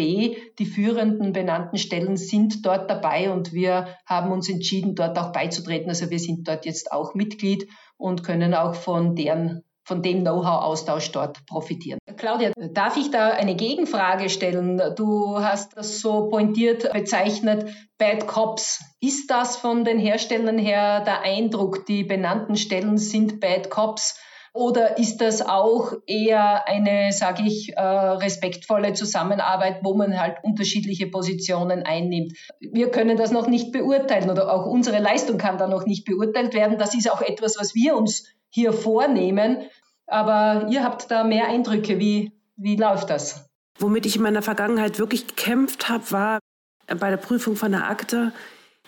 Die 0.58 0.66
führenden 0.66 1.32
benannten 1.32 1.78
Stellen 1.78 2.18
sind 2.18 2.66
dort 2.66 2.90
dabei 2.90 3.32
und 3.32 3.54
wir 3.54 3.88
haben 4.04 4.30
uns 4.30 4.50
entschieden, 4.50 4.94
dort 4.94 5.18
auch 5.18 5.32
beizutreten. 5.32 5.88
Also 5.88 6.10
wir 6.10 6.18
sind 6.18 6.46
dort 6.46 6.66
jetzt 6.66 6.92
auch 6.92 7.14
Mitglied 7.14 7.66
und 7.96 8.22
können 8.22 8.52
auch 8.52 8.74
von 8.74 9.16
deren 9.16 9.62
von 9.86 10.02
dem 10.02 10.22
Know-how-Austausch 10.22 11.12
dort 11.12 11.46
profitieren. 11.46 12.00
Claudia, 12.16 12.50
darf 12.72 12.96
ich 12.96 13.12
da 13.12 13.30
eine 13.30 13.54
Gegenfrage 13.54 14.28
stellen? 14.28 14.82
Du 14.96 15.38
hast 15.38 15.76
das 15.76 16.00
so 16.00 16.28
pointiert 16.28 16.92
bezeichnet, 16.92 17.70
Bad 17.96 18.26
Cops. 18.26 18.84
Ist 19.00 19.30
das 19.30 19.56
von 19.56 19.84
den 19.84 20.00
Herstellern 20.00 20.58
her 20.58 21.02
der 21.02 21.22
Eindruck, 21.22 21.86
die 21.86 22.02
benannten 22.02 22.56
Stellen 22.56 22.98
sind 22.98 23.38
Bad 23.40 23.70
Cops? 23.70 24.18
Oder 24.52 24.98
ist 24.98 25.18
das 25.18 25.46
auch 25.46 25.92
eher 26.06 26.66
eine, 26.66 27.12
sage 27.12 27.42
ich, 27.46 27.76
äh, 27.76 27.80
respektvolle 27.80 28.94
Zusammenarbeit, 28.94 29.80
wo 29.82 29.94
man 29.94 30.18
halt 30.18 30.38
unterschiedliche 30.42 31.08
Positionen 31.08 31.82
einnimmt? 31.84 32.32
Wir 32.58 32.90
können 32.90 33.18
das 33.18 33.30
noch 33.30 33.46
nicht 33.48 33.70
beurteilen 33.70 34.30
oder 34.30 34.52
auch 34.52 34.66
unsere 34.66 34.98
Leistung 34.98 35.36
kann 35.36 35.58
da 35.58 35.68
noch 35.68 35.84
nicht 35.84 36.06
beurteilt 36.06 36.54
werden. 36.54 36.78
Das 36.78 36.94
ist 36.94 37.10
auch 37.12 37.20
etwas, 37.20 37.56
was 37.58 37.74
wir 37.74 37.96
uns 37.96 38.24
hier 38.50 38.72
vornehmen. 38.72 39.58
Aber 40.06 40.66
ihr 40.70 40.84
habt 40.84 41.10
da 41.10 41.24
mehr 41.24 41.48
Eindrücke. 41.48 41.98
Wie, 41.98 42.32
wie 42.56 42.76
läuft 42.76 43.10
das? 43.10 43.48
Womit 43.78 44.06
ich 44.06 44.16
in 44.16 44.22
meiner 44.22 44.42
Vergangenheit 44.42 44.98
wirklich 44.98 45.26
gekämpft 45.26 45.88
habe, 45.88 46.10
war 46.10 46.38
bei 46.86 47.10
der 47.10 47.16
Prüfung 47.16 47.56
von 47.56 47.72
der 47.72 47.88
Akte, 47.88 48.32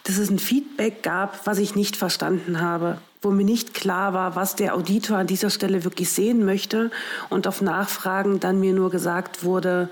dass 0.04 0.18
es 0.18 0.30
ein 0.30 0.38
Feedback 0.38 1.02
gab, 1.02 1.46
was 1.46 1.58
ich 1.58 1.74
nicht 1.74 1.96
verstanden 1.96 2.60
habe, 2.60 2.98
wo 3.20 3.30
mir 3.30 3.44
nicht 3.44 3.74
klar 3.74 4.14
war, 4.14 4.36
was 4.36 4.56
der 4.56 4.74
Auditor 4.74 5.18
an 5.18 5.26
dieser 5.26 5.50
Stelle 5.50 5.84
wirklich 5.84 6.10
sehen 6.10 6.44
möchte 6.44 6.90
und 7.28 7.46
auf 7.46 7.60
Nachfragen 7.60 8.40
dann 8.40 8.60
mir 8.60 8.72
nur 8.72 8.90
gesagt 8.90 9.44
wurde, 9.44 9.88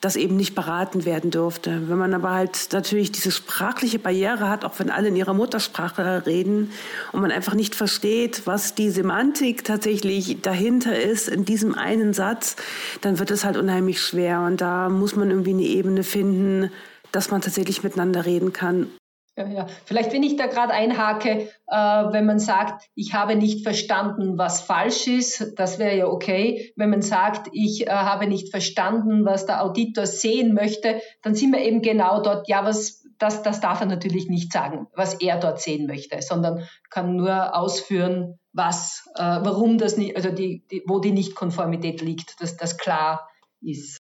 das 0.00 0.16
eben 0.16 0.36
nicht 0.36 0.54
beraten 0.54 1.04
werden 1.04 1.30
durfte. 1.30 1.88
Wenn 1.88 1.98
man 1.98 2.14
aber 2.14 2.30
halt 2.30 2.68
natürlich 2.72 3.12
diese 3.12 3.30
sprachliche 3.30 3.98
Barriere 3.98 4.48
hat, 4.48 4.64
auch 4.64 4.78
wenn 4.78 4.90
alle 4.90 5.08
in 5.08 5.16
ihrer 5.16 5.34
Muttersprache 5.34 6.26
reden 6.26 6.70
und 7.12 7.20
man 7.22 7.30
einfach 7.30 7.54
nicht 7.54 7.74
versteht, 7.74 8.42
was 8.46 8.74
die 8.74 8.90
Semantik 8.90 9.64
tatsächlich 9.64 10.42
dahinter 10.42 10.98
ist 10.98 11.28
in 11.28 11.44
diesem 11.44 11.74
einen 11.74 12.12
Satz, 12.12 12.56
dann 13.00 13.18
wird 13.18 13.30
es 13.30 13.44
halt 13.44 13.56
unheimlich 13.56 14.00
schwer. 14.00 14.40
Und 14.40 14.60
da 14.60 14.88
muss 14.88 15.16
man 15.16 15.30
irgendwie 15.30 15.54
eine 15.54 15.62
Ebene 15.62 16.04
finden, 16.04 16.70
dass 17.12 17.30
man 17.30 17.40
tatsächlich 17.40 17.82
miteinander 17.82 18.26
reden 18.26 18.52
kann. 18.52 18.88
Ja. 19.36 19.66
Vielleicht, 19.84 20.14
wenn 20.14 20.22
ich 20.22 20.36
da 20.36 20.46
gerade 20.46 20.72
einhake, 20.72 21.50
äh, 21.66 21.76
wenn 21.76 22.24
man 22.24 22.38
sagt, 22.38 22.88
ich 22.94 23.12
habe 23.12 23.36
nicht 23.36 23.64
verstanden, 23.64 24.38
was 24.38 24.62
falsch 24.62 25.06
ist, 25.06 25.52
das 25.58 25.78
wäre 25.78 25.96
ja 25.96 26.06
okay. 26.06 26.72
Wenn 26.74 26.88
man 26.88 27.02
sagt, 27.02 27.50
ich 27.52 27.86
äh, 27.86 27.90
habe 27.90 28.28
nicht 28.28 28.50
verstanden, 28.50 29.26
was 29.26 29.44
der 29.44 29.62
Auditor 29.62 30.06
sehen 30.06 30.54
möchte, 30.54 31.02
dann 31.22 31.34
sind 31.34 31.52
wir 31.52 31.60
eben 31.60 31.82
genau 31.82 32.22
dort, 32.22 32.48
ja, 32.48 32.64
was, 32.64 33.04
das, 33.18 33.42
das 33.42 33.60
darf 33.60 33.80
er 33.80 33.86
natürlich 33.86 34.30
nicht 34.30 34.52
sagen, 34.52 34.86
was 34.94 35.20
er 35.20 35.38
dort 35.38 35.60
sehen 35.60 35.86
möchte, 35.86 36.22
sondern 36.22 36.66
kann 36.88 37.16
nur 37.16 37.54
ausführen, 37.54 38.38
was, 38.54 39.06
äh, 39.16 39.22
warum 39.22 39.76
das 39.76 39.98
nicht, 39.98 40.16
also 40.16 40.30
die, 40.30 40.66
die, 40.70 40.82
wo 40.86 40.98
die 40.98 41.12
Nichtkonformität 41.12 42.00
liegt, 42.00 42.40
dass 42.40 42.56
das 42.56 42.78
klar 42.78 43.28
ist. 43.60 43.98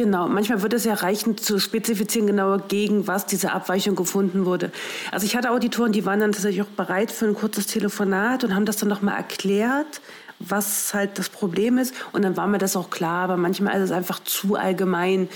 Genau, 0.00 0.28
manchmal 0.28 0.62
wird 0.62 0.72
es 0.72 0.84
ja 0.84 0.94
reichen 0.94 1.36
zu 1.36 1.58
spezifizieren, 1.58 2.26
genauer 2.26 2.60
gegen 2.68 3.06
was 3.06 3.26
diese 3.26 3.52
Abweichung 3.52 3.96
gefunden 3.96 4.46
wurde. 4.46 4.72
Also 5.12 5.26
ich 5.26 5.36
hatte 5.36 5.50
Auditoren, 5.50 5.92
die 5.92 6.06
waren 6.06 6.20
dann 6.20 6.32
tatsächlich 6.32 6.62
auch 6.62 6.70
bereit 6.74 7.10
für 7.10 7.26
ein 7.26 7.34
kurzes 7.34 7.66
Telefonat 7.66 8.42
und 8.42 8.54
haben 8.54 8.64
das 8.64 8.78
dann 8.78 8.88
nochmal 8.88 9.18
erklärt, 9.18 10.00
was 10.38 10.94
halt 10.94 11.18
das 11.18 11.28
Problem 11.28 11.76
ist. 11.76 11.94
Und 12.12 12.22
dann 12.22 12.38
war 12.38 12.46
mir 12.46 12.56
das 12.56 12.76
auch 12.76 12.88
klar, 12.88 13.24
aber 13.24 13.36
manchmal 13.36 13.76
ist 13.76 13.90
es 13.90 13.92
einfach 13.92 14.20
zu 14.24 14.54
allgemein. 14.54 15.28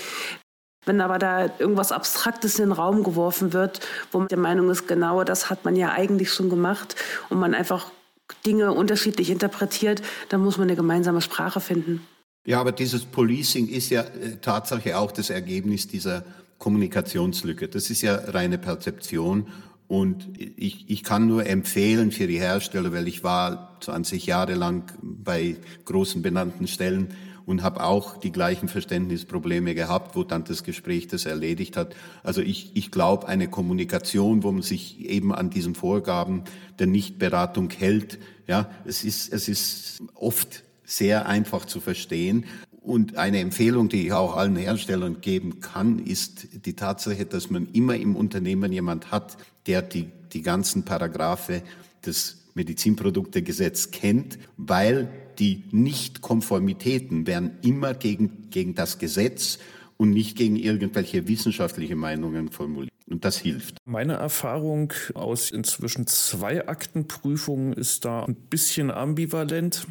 Wenn 0.87 1.03
aber 1.03 1.19
da 1.19 1.51
irgendwas 1.59 1.93
Abstraktes 1.93 2.59
in 2.59 2.71
den 2.71 2.73
Raum 2.73 3.05
geworfen 3.05 3.53
wird, 3.53 3.81
wo 4.13 4.19
man 4.21 4.29
der 4.29 4.39
Meinung 4.39 4.71
ist, 4.71 4.89
genau 4.89 5.25
das 5.25 5.51
hat 5.51 5.67
man 5.67 5.77
ja 5.77 5.93
eigentlich 5.93 6.33
schon 6.33 6.49
gemacht 6.49 6.97
und 7.29 7.39
man 7.39 7.53
einfach 7.53 7.91
Dinge 8.47 8.73
unterschiedlich 8.73 9.29
interpretiert, 9.29 10.01
dann 10.31 10.41
muss 10.41 10.57
man 10.57 10.69
eine 10.69 10.77
gemeinsame 10.77 11.21
Sprache 11.21 11.61
finden. 11.61 12.07
Ja, 12.47 12.61
aber 12.61 12.73
dieses 12.73 13.07
Policing 13.07 13.69
ist 13.69 13.91
ja 13.91 14.03
äh, 14.03 14.37
Tatsache 14.41 14.99
auch 14.99 15.13
das 15.13 15.31
Ergebnis 15.31 15.89
dieser 15.89 16.25
Kommunikationslücke. 16.59 17.69
Das 17.69 17.91
ist 17.91 18.03
ja 18.03 18.17
reine 18.17 18.59
Perzeption. 18.59 19.47
Und 19.89 20.29
ich, 20.39 20.89
ich 20.89 21.03
kann 21.03 21.27
nur 21.27 21.47
empfehlen 21.47 22.11
für 22.11 22.27
die 22.27 22.39
Hersteller, 22.39 22.93
weil 22.93 23.07
ich 23.09 23.23
war 23.23 23.77
20 23.81 24.27
Jahre 24.27 24.55
lang 24.55 24.93
bei 25.03 25.57
großen 25.85 26.23
benannten 26.23 26.67
Stellen 26.67 27.09
und 27.47 27.63
habe 27.63 27.83
auch 27.85 28.17
die 28.17 28.33
gleichen 28.33 28.69
Verständnisprobleme 28.69 29.75
gehabt, 29.75 30.17
wo 30.17 30.25
dann 30.25 30.45
das 30.45 30.65
Gespräch 30.65 31.09
das 31.09 31.27
erledigt 31.27 31.77
hat. 31.77 31.95
Also 32.23 32.41
ich, 32.41 32.71
ich 32.75 32.91
glaube, 32.91 33.29
eine 33.29 33.49
Kommunikation, 33.49 34.43
wo 34.43 34.53
man 34.53 34.63
sich 34.63 35.01
eben 35.01 35.35
an 35.35 35.51
diesen 35.51 35.75
Vorgaben 35.75 36.45
der 36.79 36.87
Nichtberatung 36.87 37.71
hält, 37.71 38.19
ja, 38.47 38.71
es 38.87 39.05
ist, 39.05 39.33
es 39.33 39.49
ist 39.49 40.03
oft 40.15 40.65
sehr 40.85 41.27
einfach 41.27 41.65
zu 41.65 41.81
verstehen. 41.81 42.45
Und 42.81 43.17
eine 43.17 43.39
Empfehlung, 43.39 43.89
die 43.89 44.07
ich 44.07 44.13
auch 44.13 44.37
allen 44.37 44.57
Herstellern 44.57 45.21
geben 45.23 45.61
kann, 45.61 45.99
ist 45.99 46.67
die 46.67 46.75
Tatsache, 46.75 47.25
dass 47.25 47.49
man 47.49 47.69
immer 47.73 47.97
im 47.97 48.15
Unternehmen 48.15 48.73
jemand 48.73 49.11
hat, 49.11 49.39
der 49.67 49.81
die, 49.81 50.11
die 50.33 50.43
ganzen 50.43 50.85
Paragraphe 50.85 51.63
des 52.05 52.45
Medizinproduktegesetz 52.55 53.91
kennt, 53.91 54.39
weil 54.57 55.09
die 55.39 55.65
Nichtkonformitäten 55.73 57.27
werden 57.27 57.53
immer 57.63 57.95
gegen, 57.95 58.51
gegen 58.51 58.75
das 58.75 58.99
Gesetz 58.99 59.59
und 59.97 60.11
nicht 60.11 60.37
gegen 60.37 60.57
irgendwelche 60.57 61.29
wissenschaftliche 61.29 61.97
Meinungen 61.97 62.51
formuliert. 62.51 62.93
Und 63.07 63.25
das 63.25 63.39
hilft. 63.39 63.77
Meine 63.85 64.15
Erfahrung 64.15 64.93
aus 65.15 65.51
inzwischen 65.51 66.07
zwei 66.07 66.67
Aktenprüfungen 66.67 67.75
ist 67.75 68.05
da 68.05 68.25
ein 68.25 68.35
bisschen 68.35 68.91
ambivalent. 68.91 69.87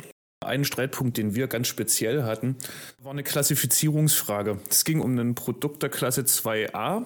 Ein 0.45 0.65
Streitpunkt, 0.65 1.17
den 1.17 1.35
wir 1.35 1.47
ganz 1.47 1.67
speziell 1.67 2.23
hatten, 2.23 2.57
war 3.01 3.11
eine 3.11 3.23
Klassifizierungsfrage. 3.23 4.59
Es 4.69 4.85
ging 4.85 5.01
um 5.01 5.17
ein 5.17 5.35
Produkt 5.35 5.83
der 5.83 5.89
Klasse 5.89 6.21
2a, 6.21 7.05